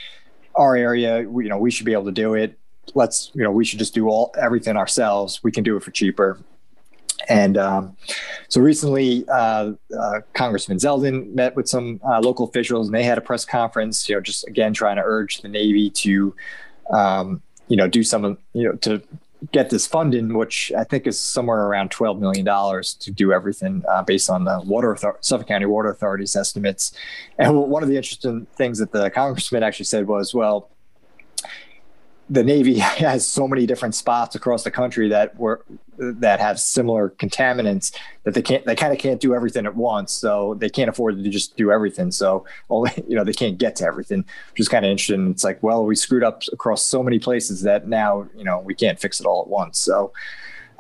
[0.55, 1.22] our area.
[1.28, 2.59] We, you know, we should be able to do it.
[2.95, 5.43] Let's, you know, we should just do all everything ourselves.
[5.43, 6.41] We can do it for cheaper.
[7.28, 7.96] And um,
[8.48, 13.18] so recently, uh, uh, Congressman Zeldin met with some uh, local officials, and they had
[13.18, 14.08] a press conference.
[14.08, 16.34] You know, just again trying to urge the Navy to,
[16.90, 19.02] um, you know, do some, you know, to
[19.52, 23.84] get this funding, which I think is somewhere around twelve million dollars to do everything
[23.88, 26.92] uh, based on the water Author- Suffolk County Water Authority's estimates.
[27.38, 30.70] And one of the interesting things that the congressman actually said was, well
[32.31, 35.64] the Navy has so many different spots across the country that were
[35.99, 40.12] that have similar contaminants that they can't they kind of can't do everything at once.
[40.12, 42.11] So they can't afford to just do everything.
[42.11, 45.31] So only you know they can't get to everything, which is kind of interesting.
[45.31, 48.74] It's like well we screwed up across so many places that now you know we
[48.74, 49.78] can't fix it all at once.
[49.78, 50.12] So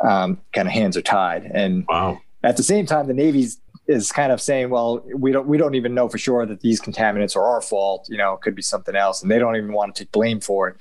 [0.02, 1.44] um, kind of hands are tied.
[1.44, 2.22] And wow.
[2.42, 5.74] at the same time, the Navy's is kind of saying, well, we don't we don't
[5.74, 8.06] even know for sure that these contaminants are our fault.
[8.08, 10.40] You know, it could be something else, and they don't even want to take blame
[10.40, 10.76] for it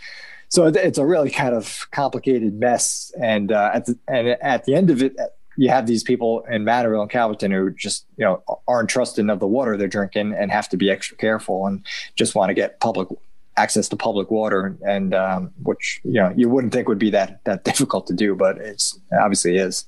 [0.50, 3.12] so it's a really kind of complicated mess.
[3.22, 5.16] And uh, at the, and at the end of it,
[5.58, 9.40] you have these people in Manorville and Calverton who just you know aren't trusting of
[9.40, 11.86] the water they're drinking and have to be extra careful and
[12.16, 13.10] just want to get public
[13.58, 17.44] access to public water and um, which you know you wouldn't think would be that
[17.44, 19.86] that difficult to do, but it's obviously is.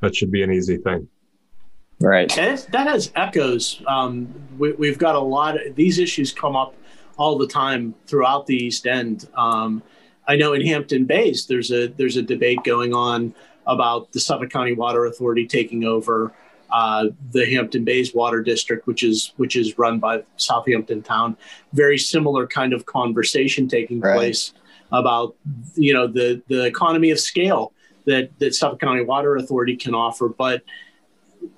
[0.00, 1.08] That should be an easy thing.
[2.00, 2.36] Right.
[2.36, 3.80] And that has echoes.
[3.86, 6.74] Um, we, have got a lot of these issues come up
[7.16, 9.28] all the time throughout the East End.
[9.34, 9.82] Um,
[10.26, 13.34] I know in Hampton Bays there's a there's a debate going on
[13.66, 16.32] about the Suffolk County Water Authority taking over
[16.70, 21.36] uh, the Hampton Bays Water District, which is which is run by Southampton Town.
[21.72, 24.16] Very similar kind of conversation taking right.
[24.16, 24.52] place
[24.92, 25.36] about
[25.74, 27.72] you know the the economy of scale
[28.06, 30.62] that that Suffolk County Water Authority can offer, but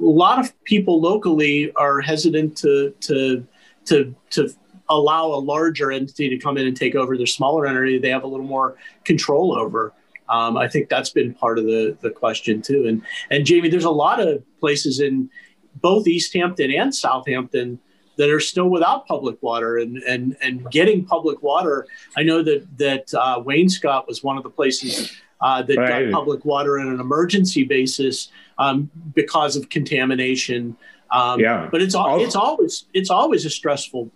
[0.01, 3.47] a lot of people locally are hesitant to to
[3.87, 4.55] to to
[4.89, 8.25] allow a larger entity to come in and take over their smaller entity they have
[8.25, 9.93] a little more control over.
[10.29, 12.87] Um, I think that's been part of the the question too.
[12.87, 15.31] And and Jamie, there's a lot of places in
[15.77, 17.79] both East Hampton and Southampton
[18.17, 21.87] that are still without public water and and and getting public water.
[22.17, 26.05] I know that that uh, Wainscott was one of the places uh, that right.
[26.05, 28.29] got public water on an emergency basis
[28.59, 30.77] um, because of contamination.
[31.11, 34.11] Um, yeah, but it's it's always it's always a stressful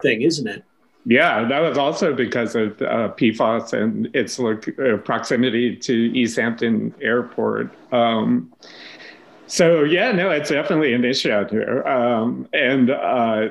[0.00, 0.64] thing, isn't it?
[1.04, 6.94] Yeah, that was also because of uh, PFAS and its uh, proximity to East Hampton
[7.00, 7.74] Airport.
[7.92, 8.52] Um,
[9.48, 13.48] so yeah, no, it's definitely an issue out here, um, and uh,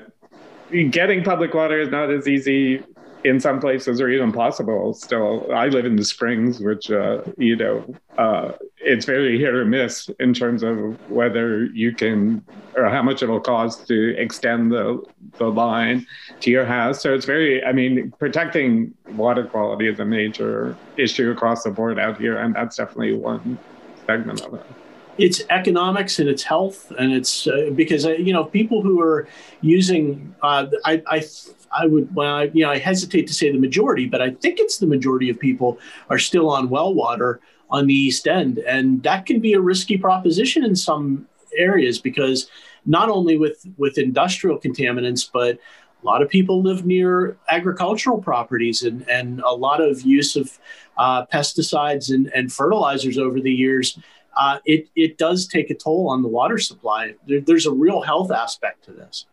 [0.89, 2.83] getting public water is not as easy
[3.23, 5.51] in some places or even possible still.
[5.53, 10.09] I live in the springs which uh, you know uh, it's very hit or miss
[10.19, 12.43] in terms of whether you can
[12.75, 15.03] or how much it'll cost to extend the
[15.37, 16.07] the line
[16.39, 17.01] to your house.
[17.01, 21.99] So it's very i mean protecting water quality is a major issue across the board
[21.99, 23.57] out here and that's definitely one
[24.05, 24.65] segment of it.
[25.17, 29.27] It's economics and it's health and it's uh, because uh, you know people who are
[29.61, 31.19] using uh, I, I
[31.77, 34.59] I would, well, I, you know, I hesitate to say the majority, but I think
[34.59, 38.59] it's the majority of people are still on well water on the East End.
[38.59, 42.49] And that can be a risky proposition in some areas because
[42.85, 45.59] not only with, with industrial contaminants, but
[46.01, 50.59] a lot of people live near agricultural properties and, and a lot of use of
[50.97, 53.97] uh, pesticides and, and fertilizers over the years.
[54.35, 57.13] Uh, it, it does take a toll on the water supply.
[57.27, 59.25] There, there's a real health aspect to this.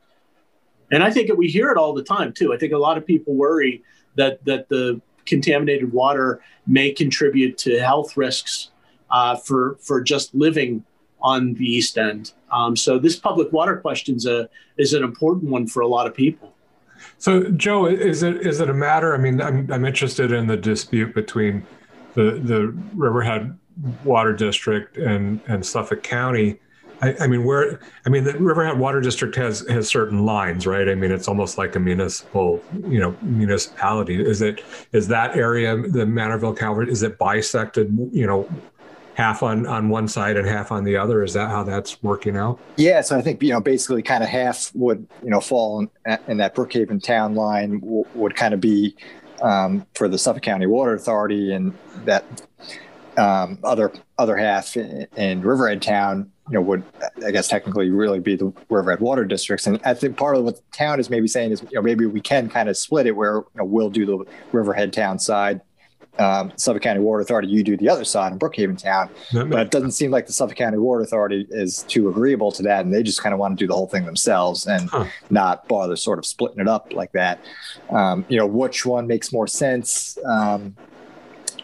[0.91, 2.53] And I think we hear it all the time too.
[2.53, 3.83] I think a lot of people worry
[4.17, 8.71] that that the contaminated water may contribute to health risks
[9.11, 10.85] uh, for for just living
[11.21, 12.33] on the East End.
[12.51, 16.07] Um, so this public water question is a is an important one for a lot
[16.07, 16.55] of people.
[17.19, 19.15] So, Joe, is it is it a matter?
[19.15, 21.67] I mean, I'm I'm interested in the dispute between
[22.15, 23.57] the the Riverhead
[24.05, 26.59] Water District and and Suffolk County.
[27.01, 30.89] I, I, mean, where I mean, the Riverhead Water District has has certain lines, right?
[30.89, 34.21] I mean, it's almost like a municipal, you know, municipality.
[34.21, 36.89] Is it is that area the Manorville Calvert?
[36.89, 37.97] Is it bisected?
[38.13, 38.49] You know,
[39.15, 41.23] half on on one side and half on the other.
[41.23, 42.59] Is that how that's working out?
[42.77, 46.19] Yeah, so I think you know basically kind of half would you know fall in,
[46.27, 48.97] in that Brookhaven town line w- would kind of be
[49.43, 52.25] um, for the Suffolk County Water Authority, and that
[53.17, 56.83] um, other other half in, in Riverhead Town you know would
[57.25, 60.57] I guess technically really be the Riverhead Water Districts, and I think part of what
[60.57, 63.13] the town is maybe saying is you know maybe we can kind of split it
[63.13, 65.61] where you know, we'll do the Riverhead Town side
[66.19, 69.09] um, Suffolk County Water Authority, you do the other side in Brookhaven Town.
[69.33, 72.85] But it doesn't seem like the Suffolk County Water Authority is too agreeable to that,
[72.85, 75.07] and they just kind of want to do the whole thing themselves and huh.
[75.31, 77.41] not bother sort of splitting it up like that.
[77.91, 80.19] Um, you know, which one makes more sense?
[80.25, 80.77] Um,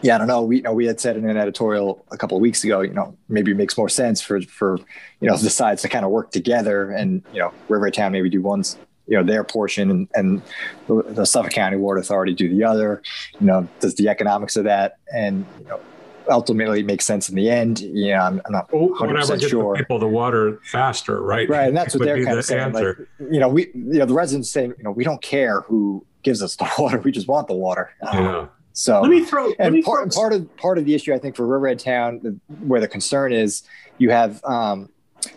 [0.05, 0.43] yeah, I don't know.
[0.43, 2.93] We you know we had said in an editorial a couple of weeks ago, you
[2.93, 4.77] know, maybe it makes more sense for for
[5.21, 8.29] you know the sides to kind of work together, and you know, River Town maybe
[8.29, 8.63] do one
[9.07, 10.43] you know their portion and, and
[10.89, 13.03] the Suffolk County Water Authority do the other.
[13.41, 15.81] You know, does the economics of that and you know
[16.29, 17.81] ultimately make sense in the end?
[17.81, 19.75] You know, I'm, I'm not 100 percent sure.
[19.75, 21.49] people the water faster, right?
[21.49, 22.73] Right, and that's what they're kind the of saying.
[22.75, 26.05] Like, you know, we you know the residents saying, you know, we don't care who
[26.23, 27.91] gives us the water, we just want the water.
[28.03, 28.49] Yeah.
[28.75, 29.53] So let me throw.
[29.59, 30.21] And me part, throw.
[30.21, 33.63] part of part of the issue, I think, for Riverhead Town, where the concern is,
[33.99, 34.89] you have um,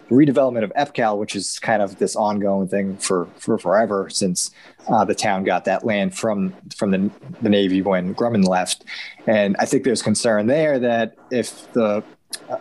[0.09, 4.51] redevelopment of EPCAL, which is kind of this ongoing thing for, for forever since
[4.88, 7.11] uh, the town got that land from from the,
[7.41, 8.85] the Navy when Grumman left.
[9.25, 12.03] And I think there's concern there that if the
[12.49, 12.57] uh,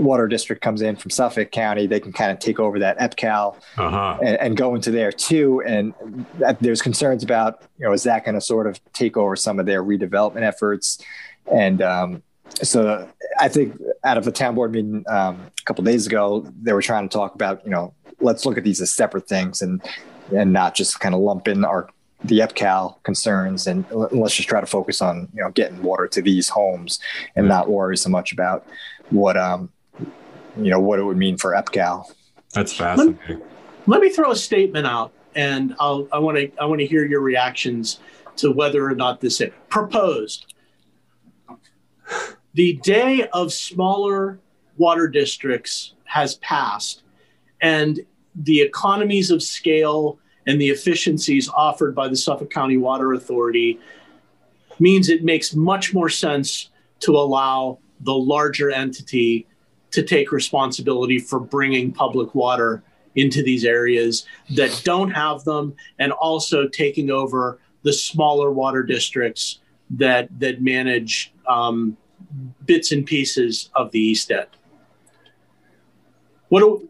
[0.00, 3.56] water district comes in from Suffolk County, they can kind of take over that EPCAL
[3.76, 4.18] uh-huh.
[4.22, 5.62] and, and, go into there too.
[5.66, 5.94] And
[6.38, 9.58] that, there's concerns about, you know, is that going to sort of take over some
[9.58, 10.98] of their redevelopment efforts?
[11.52, 12.22] And um,
[12.62, 16.72] so I think out of the town board meeting um, a couple days ago, they
[16.72, 19.82] were trying to talk about, you know, let's look at these as separate things and
[20.34, 21.88] and not just kind of lump in our
[22.24, 26.20] the EPCAL concerns and let's just try to focus on you know getting water to
[26.20, 27.00] these homes
[27.34, 28.66] and not worry so much about
[29.08, 29.70] what um
[30.56, 32.12] you know what it would mean for EPCAL.
[32.54, 33.18] That's fascinating.
[33.28, 33.40] Let,
[33.86, 37.04] let me throw a statement out, and I'll I want to I want to hear
[37.04, 38.00] your reactions
[38.36, 40.54] to whether or not this is proposed
[42.54, 44.40] the day of smaller
[44.76, 47.02] water districts has passed,
[47.60, 48.00] and
[48.34, 53.78] the economies of scale and the efficiencies offered by the Suffolk County Water Authority
[54.78, 56.70] means it makes much more sense
[57.00, 59.46] to allow the larger entity
[59.90, 62.82] to take responsibility for bringing public water
[63.16, 69.60] into these areas that don't have them and also taking over the smaller water districts
[69.90, 71.96] that that manage um,
[72.64, 74.46] bits and pieces of the East End.
[76.48, 76.88] What do,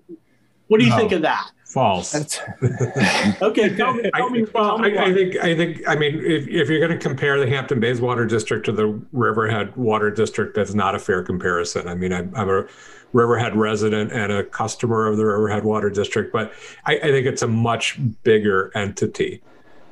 [0.68, 0.96] what do you no.
[0.96, 1.50] think of that?
[1.70, 2.16] False.
[3.42, 4.10] okay, tell me.
[4.12, 6.80] Tell me, well, tell me I, I, think I think I mean if, if you're
[6.80, 10.96] going to compare the Hampton Bays Water District to the Riverhead Water District, that's not
[10.96, 11.86] a fair comparison.
[11.86, 12.66] I mean, I'm, I'm a
[13.12, 16.52] Riverhead resident and a customer of the Riverhead Water District, but
[16.86, 19.40] I, I think it's a much bigger entity.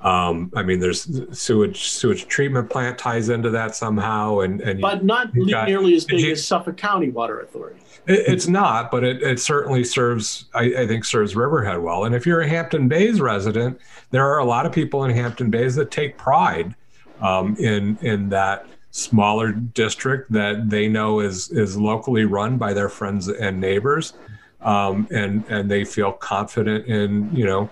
[0.03, 5.05] Um, I mean, there's sewage sewage treatment plant ties into that somehow, and and but
[5.05, 7.81] not got, nearly as big you, as Suffolk County Water Authority.
[8.07, 10.45] It, it's not, but it, it certainly serves.
[10.55, 12.05] I, I, think serves Riverhead well.
[12.05, 13.81] And if you're a Hampton Bays resident,
[14.13, 16.77] there are a lot of people in Hampton Bays that take pride
[17.21, 22.89] um, in in that smaller district that they know is is locally run by their
[22.89, 24.13] friends and neighbors,
[24.61, 27.69] um, and and they feel confident in you know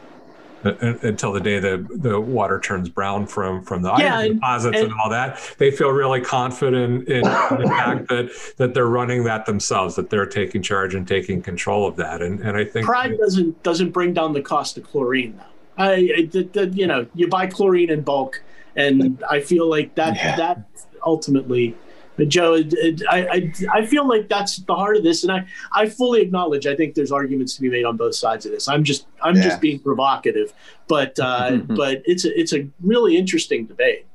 [0.67, 4.35] Uh, uh, until the day the the water turns brown from from the yeah, iron
[4.35, 5.41] deposits and, and, all that.
[5.59, 10.11] They feel really confident in, in the fact that that they're running that themselves, that
[10.11, 12.21] they're taking charge and taking control of that.
[12.21, 15.37] And and I think pride that, doesn't doesn't bring down the cost of chlorine.
[15.37, 15.85] Though.
[15.85, 18.43] I, I the, the, you know you buy chlorine in bulk,
[18.75, 20.37] and I feel like that yeah.
[20.37, 20.67] that
[21.05, 21.77] ultimately
[22.17, 25.33] but Joe, it, it, I, I, I feel like that's the heart of this, and
[25.33, 26.67] I, I fully acknowledge.
[26.67, 28.69] I think there's arguments to be made on both sides of this.
[28.69, 29.43] I'm just I'm yeah.
[29.43, 30.53] just being provocative,
[30.89, 31.75] but uh, mm-hmm.
[31.75, 34.07] but it's a, it's a really interesting debate.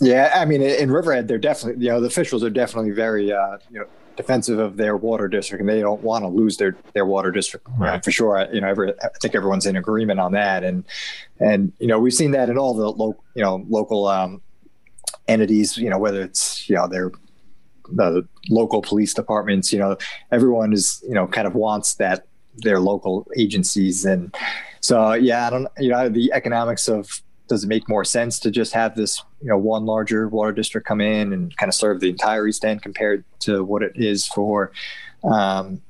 [0.00, 3.58] Yeah, I mean, in Riverhead, they're definitely you know the officials are definitely very uh,
[3.70, 3.86] you know
[4.16, 7.66] defensive of their water district, and they don't want to lose their their water district
[7.78, 8.04] right.
[8.04, 8.46] for sure.
[8.52, 10.84] You know, every, I think everyone's in agreement on that, and
[11.40, 14.42] and you know we've seen that in all the local you know local um,
[15.28, 15.76] entities.
[15.76, 17.12] You know, whether it's you know their
[17.92, 19.96] the local police departments, you know,
[20.30, 22.26] everyone is, you know, kind of wants that
[22.58, 24.04] their local agencies.
[24.04, 24.34] And
[24.80, 28.50] so, yeah, I don't, you know, the economics of does it make more sense to
[28.50, 32.00] just have this you know one larger water district come in and kind of serve
[32.00, 34.72] the entire East End compared to what it is for
[35.24, 35.80] um,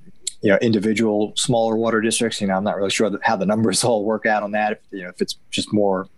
[0.42, 2.40] you know individual smaller water districts?
[2.40, 4.72] You know, I'm not really sure how the numbers all work out on that.
[4.72, 6.08] If, you know, if it's just more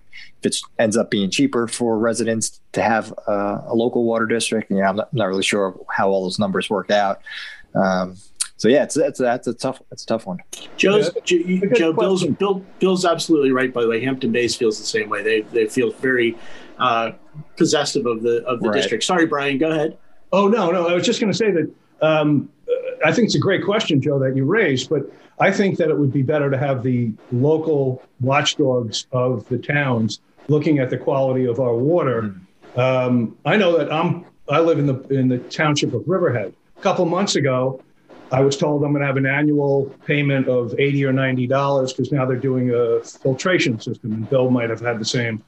[0.43, 4.71] if it ends up being cheaper for residents to have uh, a local water district,
[4.71, 7.21] you know, I'm not, I'm not, really sure how all those numbers work out.
[7.75, 8.17] Um,
[8.59, 10.39] so yeah, it's that's that's a tough that's a tough one.
[10.77, 13.73] Joe's yeah, Joe Bill's Bill Bill's absolutely right.
[13.73, 15.23] By the way, Hampton Bays feels the same way.
[15.23, 16.39] They they feel very
[16.79, 17.13] uh,
[17.57, 18.77] possessive of the of the right.
[18.77, 19.05] district.
[19.05, 19.99] Sorry, Brian, go ahead.
[20.33, 21.71] Oh no, no, I was just going to say that
[22.01, 22.49] um,
[23.05, 24.89] I think it's a great question, Joe, that you raised.
[24.89, 25.03] But
[25.39, 30.21] I think that it would be better to have the local watchdogs of the towns
[30.49, 32.23] looking at the quality of our water.
[32.23, 32.81] Mm-hmm.
[32.81, 36.55] Um, I know that I'm I live in the in the township of Riverhead.
[36.77, 37.83] A couple months ago,
[38.31, 41.93] I was told I'm going to have an annual payment of 80 or 90 dollars
[41.93, 45.43] because now they're doing a filtration system, and Bill might have had the same.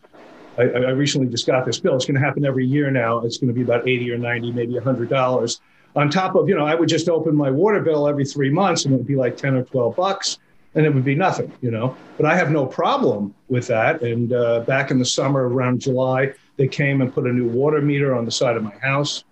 [0.57, 1.94] I, I, recently just got this bill.
[1.94, 3.20] It's going to happen every year now.
[3.20, 5.61] It's going to be about 80 or 90, maybe 100 dollars
[5.96, 8.84] on top of you know I would just open my water bill every three months,
[8.84, 10.38] and it would be like 10 or 12 bucks,
[10.78, 11.94] and it would be nothing, you know.
[12.16, 14.00] But I have no problem with that.
[14.02, 17.82] And uh, back in the summer, around July, they came and put a new water
[17.82, 19.24] meter on the side of my house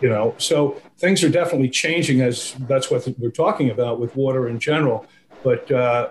[0.00, 4.48] you know so things are definitely changing as that's what we're talking about with water
[4.48, 5.06] in general
[5.42, 6.10] but uh,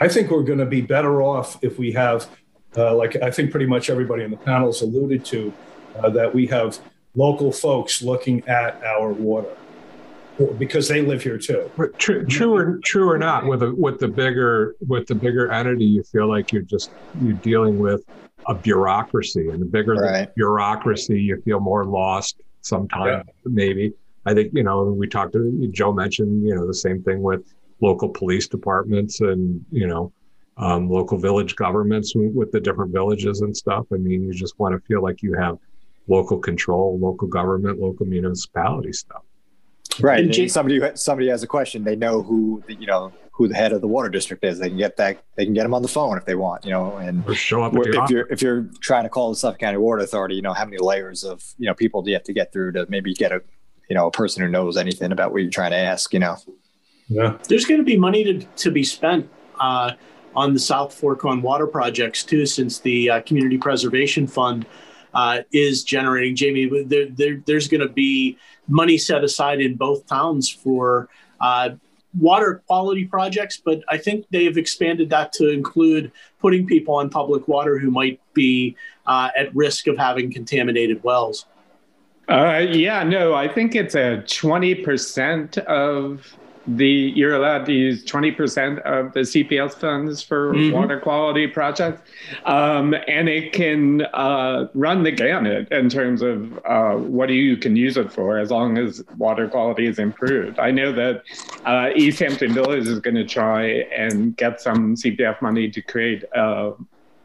[0.00, 2.28] i think we're going to be better off if we have
[2.76, 5.52] uh, like i think pretty much everybody in the panel has alluded to
[5.98, 6.78] uh, that we have
[7.14, 9.54] local folks looking at our water
[10.58, 11.70] because they live here too.
[11.98, 15.84] True, true or true or not, with a with the bigger with the bigger entity,
[15.84, 16.90] you feel like you're just
[17.22, 18.04] you're dealing with
[18.46, 20.26] a bureaucracy, and the bigger right.
[20.26, 23.24] the bureaucracy, you feel more lost sometimes.
[23.26, 23.32] yeah.
[23.44, 23.92] maybe.
[24.24, 27.52] I think, you know, we talked to Joe mentioned, you know, the same thing with
[27.80, 30.12] local police departments and, you know,
[30.58, 33.86] um, local village governments with the different villages and stuff.
[33.92, 35.58] I mean, you just want to feel like you have
[36.06, 39.22] local control, local government, local municipality stuff.
[40.00, 40.24] Right.
[40.24, 43.72] And somebody somebody has a question, they know who the, you know who the head
[43.72, 44.58] of the water district is.
[44.58, 45.22] They can get that.
[45.36, 46.64] They can get them on the phone if they want.
[46.64, 49.60] You know, and or show up if you're if you're trying to call the Suffolk
[49.60, 52.24] County Water Authority, you know how many layers of you know people do you have
[52.24, 53.42] to get through to maybe get a
[53.88, 56.12] you know a person who knows anything about what you're trying to ask.
[56.12, 56.36] You know.
[57.08, 57.36] Yeah.
[57.48, 59.28] There's going to be money to to be spent.
[59.60, 59.92] Uh,
[60.34, 64.66] on the South Fork on water projects too, since the uh, Community Preservation Fund
[65.14, 66.34] uh, is generating.
[66.34, 68.36] Jamie, there, there, there's going to be
[68.68, 71.08] money set aside in both towns for
[71.40, 71.70] uh,
[72.18, 77.48] water quality projects, but I think they've expanded that to include putting people on public
[77.48, 81.46] water who might be uh, at risk of having contaminated wells.
[82.28, 86.36] Uh, yeah, no, I think it's a 20% of
[86.66, 90.72] the you're allowed to use 20% of the CPF funds for mm-hmm.
[90.72, 92.08] water quality projects.
[92.44, 97.76] Um, and it can uh, run the gamut in terms of uh, what you can
[97.76, 100.58] use it for as long as water quality is improved.
[100.58, 101.22] I know that
[101.64, 103.64] uh, East Hampton Village is going to try
[103.96, 106.72] and get some CPF money to create a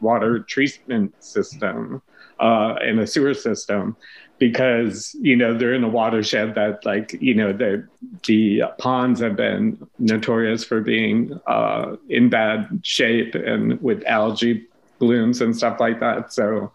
[0.01, 2.01] water treatment system
[2.39, 3.95] uh, and a sewer system
[4.39, 7.87] because you know they're in a watershed that like you know the
[8.25, 14.67] the ponds have been notorious for being uh, in bad shape and with algae
[14.99, 16.33] blooms and stuff like that.
[16.33, 16.71] So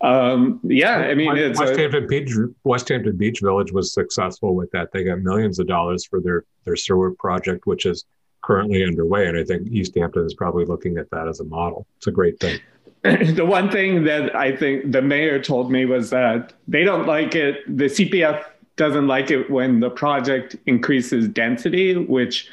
[0.00, 2.32] um, yeah, I mean, West, Westhampton Beach
[2.64, 4.92] Westhampton Beach Village was successful with that.
[4.92, 8.04] They got millions of dollars for their their sewer project, which is
[8.42, 11.86] currently underway, and I think East Hampton is probably looking at that as a model.
[11.98, 12.58] It's a great thing.
[13.34, 17.34] the one thing that I think the mayor told me was that they don't like
[17.34, 17.64] it.
[17.66, 18.44] The CPF
[18.76, 22.48] doesn't like it when the project increases density, which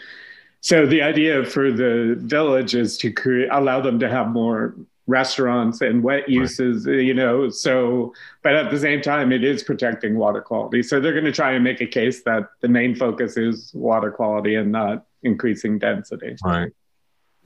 [0.62, 4.76] so the idea for the village is to create allow them to have more
[5.08, 7.00] restaurants and wet uses right.
[7.00, 11.14] you know so but at the same time it is protecting water quality so they're
[11.14, 14.70] going to try and make a case that the main focus is water quality and
[14.70, 16.74] not increasing density right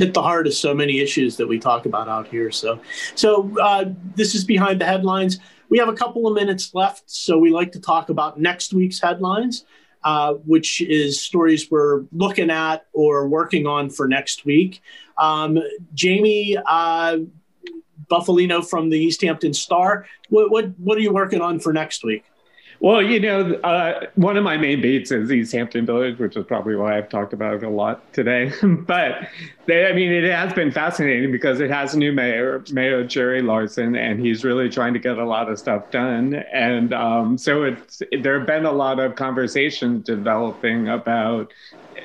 [0.01, 2.49] hit the heart of so many issues that we talk about out here.
[2.49, 2.79] So,
[3.13, 3.85] so uh,
[4.15, 5.37] this is behind the headlines.
[5.69, 8.99] We have a couple of minutes left, so we like to talk about next week's
[8.99, 9.63] headlines,
[10.03, 14.81] uh, which is stories we're looking at or working on for next week.
[15.19, 15.59] Um,
[15.93, 17.19] Jamie uh,
[18.09, 22.03] Bufalino from the East Hampton Star, what, what what are you working on for next
[22.03, 22.23] week?
[22.81, 26.43] Well, you know, uh, one of my main beats is East Hampton Village, which is
[26.47, 28.51] probably why I've talked about it a lot today.
[28.63, 29.27] but
[29.67, 33.43] they, I mean, it has been fascinating because it has a new mayor, Mayor Jerry
[33.43, 36.33] Larsen, and he's really trying to get a lot of stuff done.
[36.51, 41.53] And um, so it's there have been a lot of conversations developing about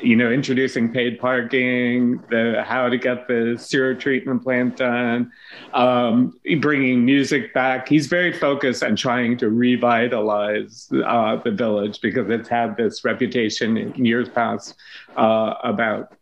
[0.03, 5.30] you know, introducing paid parking, the how to get the sewer treatment plant done,
[5.74, 7.88] um, bringing music back.
[7.88, 13.76] He's very focused on trying to revitalize uh, the village because it's had this reputation
[13.76, 14.74] in years past
[15.16, 16.16] uh, about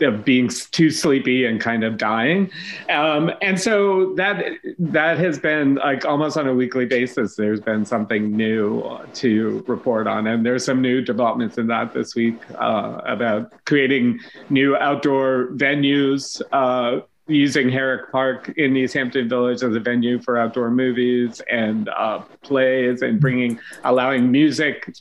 [0.00, 2.50] of being too sleepy and kind of dying.
[2.90, 4.44] Um, and so that
[4.78, 7.36] that has been like almost on a weekly basis.
[7.36, 12.14] There's been something new to report on, and there's some new developments in that this
[12.14, 14.20] week uh, about creating
[14.50, 16.40] new outdoor venues.
[16.52, 21.88] Uh, using Herrick Park in East Hampton Village as a venue for outdoor movies and
[21.88, 24.94] uh, plays, and bringing allowing music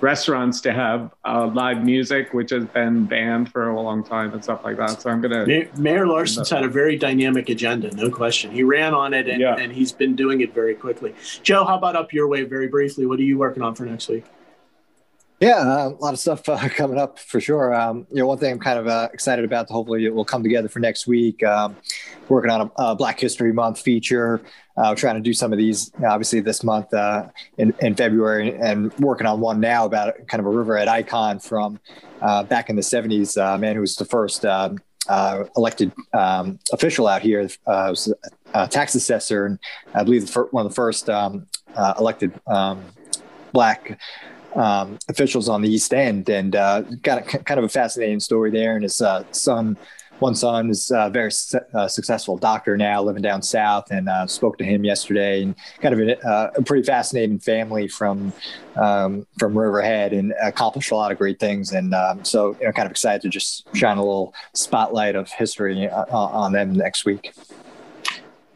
[0.00, 4.42] restaurants to have uh, live music, which has been banned for a long time and
[4.42, 5.02] stuff like that.
[5.02, 5.46] So I'm gonna.
[5.76, 8.50] Mayor Larsen's had a very dynamic agenda, no question.
[8.50, 9.56] He ran on it, and, yeah.
[9.56, 11.14] and he's been doing it very quickly.
[11.42, 13.06] Joe, how about up your way, very briefly?
[13.06, 14.24] What are you working on for next week?
[15.40, 17.74] Yeah, uh, a lot of stuff uh, coming up for sure.
[17.74, 19.68] Um, you know, one thing I'm kind of uh, excited about.
[19.68, 21.42] Hopefully, it will come together for next week.
[21.44, 21.76] Um,
[22.28, 24.40] working on a, a, Black History Month feature.
[24.76, 28.96] Uh, trying to do some of these, obviously, this month uh, in, in February, and
[28.98, 31.80] working on one now about kind of a Riverhead icon from
[32.20, 33.36] uh, back in the '70s.
[33.36, 34.78] A man who was the first um,
[35.56, 38.12] elected um, official out here, was
[38.54, 39.58] a tax assessor, and
[39.94, 41.46] I believe one of the first um,
[41.98, 42.32] elected
[43.52, 43.98] black
[44.54, 48.50] um, officials on the East End, and uh, got a, kind of a fascinating story
[48.50, 48.74] there.
[48.74, 49.76] And his uh, son,
[50.18, 54.26] one son, is a very su- uh, successful doctor now, living down south, and uh,
[54.26, 55.42] spoke to him yesterday.
[55.42, 58.32] And kind of a, uh, a pretty fascinating family from
[58.76, 61.72] um, from Riverhead, and accomplished a lot of great things.
[61.72, 65.30] And um, so, you know, kind of excited to just shine a little spotlight of
[65.30, 67.32] history uh, on them next week.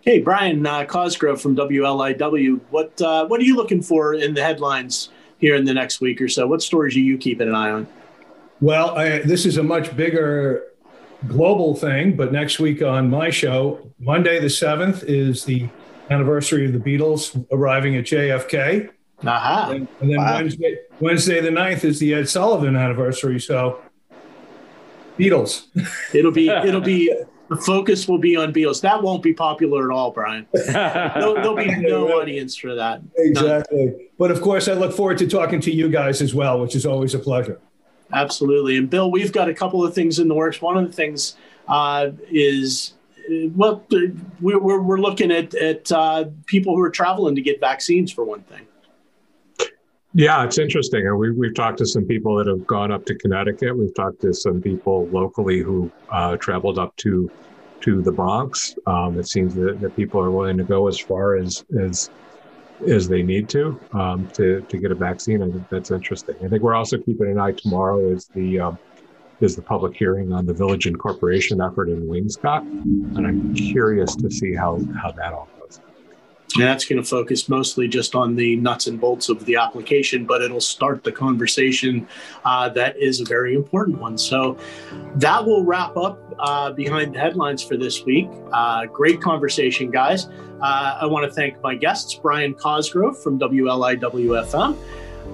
[0.01, 2.61] Hey, Brian Cosgrove from WLIW.
[2.71, 5.11] What what are you looking for in the headlines?
[5.43, 6.47] Here in the next week or so?
[6.47, 7.87] What stories are you keeping an eye on?
[8.63, 10.65] Well, I, this is a much bigger
[11.27, 15.69] global thing, but next week on my show, Monday the 7th, is the
[16.09, 18.89] anniversary of the Beatles arriving at JFK.
[19.25, 19.73] Uh-huh.
[19.73, 20.35] And, and then wow.
[20.37, 23.41] Wednesday, Wednesday the 9th is the Ed Sullivan anniversary.
[23.41, 23.83] So
[25.19, 25.67] Beatles.
[26.15, 27.15] It'll be it'll be
[27.55, 28.81] the focus will be on Beatles.
[28.81, 30.47] That won't be popular at all, Brian.
[30.53, 33.03] there'll, there'll, be no audience for that.
[33.17, 33.87] Exactly.
[33.87, 34.09] None.
[34.19, 36.87] But of course, I look forward to talking to you guys as well, which is
[36.87, 37.61] always a pleasure.
[38.13, 38.77] Absolutely.
[38.77, 40.61] And Bill, we've got a couple of things in the works.
[40.61, 41.37] One of the things
[41.69, 42.95] uh, is
[43.55, 43.85] well,
[44.41, 48.43] we're, we're looking at, at uh, people who are traveling to get vaccines for one
[48.43, 48.67] thing.
[50.15, 51.07] Yeah, it's interesting.
[51.07, 53.77] And we, we've talked to some people that have gone up to Connecticut.
[53.77, 57.31] We've talked to some people locally who uh, traveled up to
[57.81, 58.75] to the Bronx.
[58.87, 62.11] Um, it seems that, that people are willing to go as far as as
[62.87, 65.43] as they need to um, to to get a vaccine.
[65.43, 66.35] I think that's interesting.
[66.45, 68.79] I think we're also keeping an eye tomorrow is the um,
[69.41, 72.61] is the public hearing on the village incorporation effort in Wainscott,
[73.17, 75.49] and I'm curious to see how how that all
[76.55, 80.27] and that's going to focus mostly just on the nuts and bolts of the application,
[80.27, 82.07] but it'll start the conversation
[82.45, 84.19] uh, that is a very important one.
[84.19, 84.57] So
[85.17, 88.29] that will wrap up uh, behind the headlines for this week.
[88.53, 90.29] Uh, great conversation, guys.
[90.61, 94.77] Uh, I want to thank my guests, Brian Cosgrove from WLIWFM,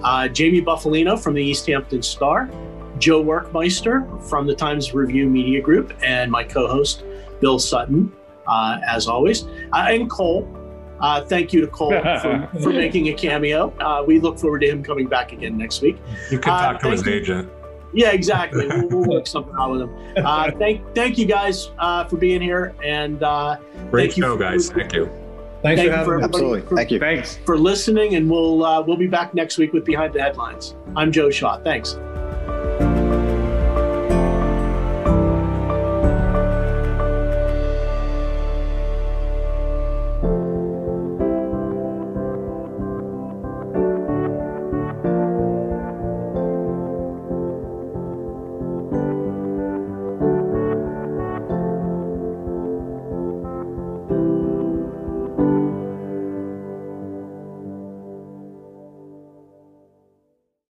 [0.02, 2.50] uh, Jamie Bufalino from the East Hampton Star,
[2.98, 7.04] Joe Werkmeister from the Times Review Media Group, and my co host,
[7.40, 8.12] Bill Sutton,
[8.46, 10.42] uh, as always, and Cole
[11.00, 13.72] uh, thank you to Cole for, for making a cameo.
[13.80, 15.98] Uh, we look forward to him coming back again next week.
[16.30, 17.12] You can talk uh, to his you.
[17.12, 17.50] agent.
[17.92, 18.66] Yeah, exactly.
[18.66, 20.24] we'll, we'll, work something out with him.
[20.24, 23.18] Uh, thank, thank you guys uh, for being here, and
[23.90, 24.70] great show, for, guys.
[24.70, 25.06] Thank you.
[25.62, 26.24] Thanks thank for having me.
[26.24, 26.60] Absolutely.
[26.62, 26.98] For, thank you.
[26.98, 30.74] Thanks for listening, and we'll we'll be back next week with Behind the Headlines.
[30.96, 31.58] I'm Joe Shaw.
[31.60, 31.96] Thanks.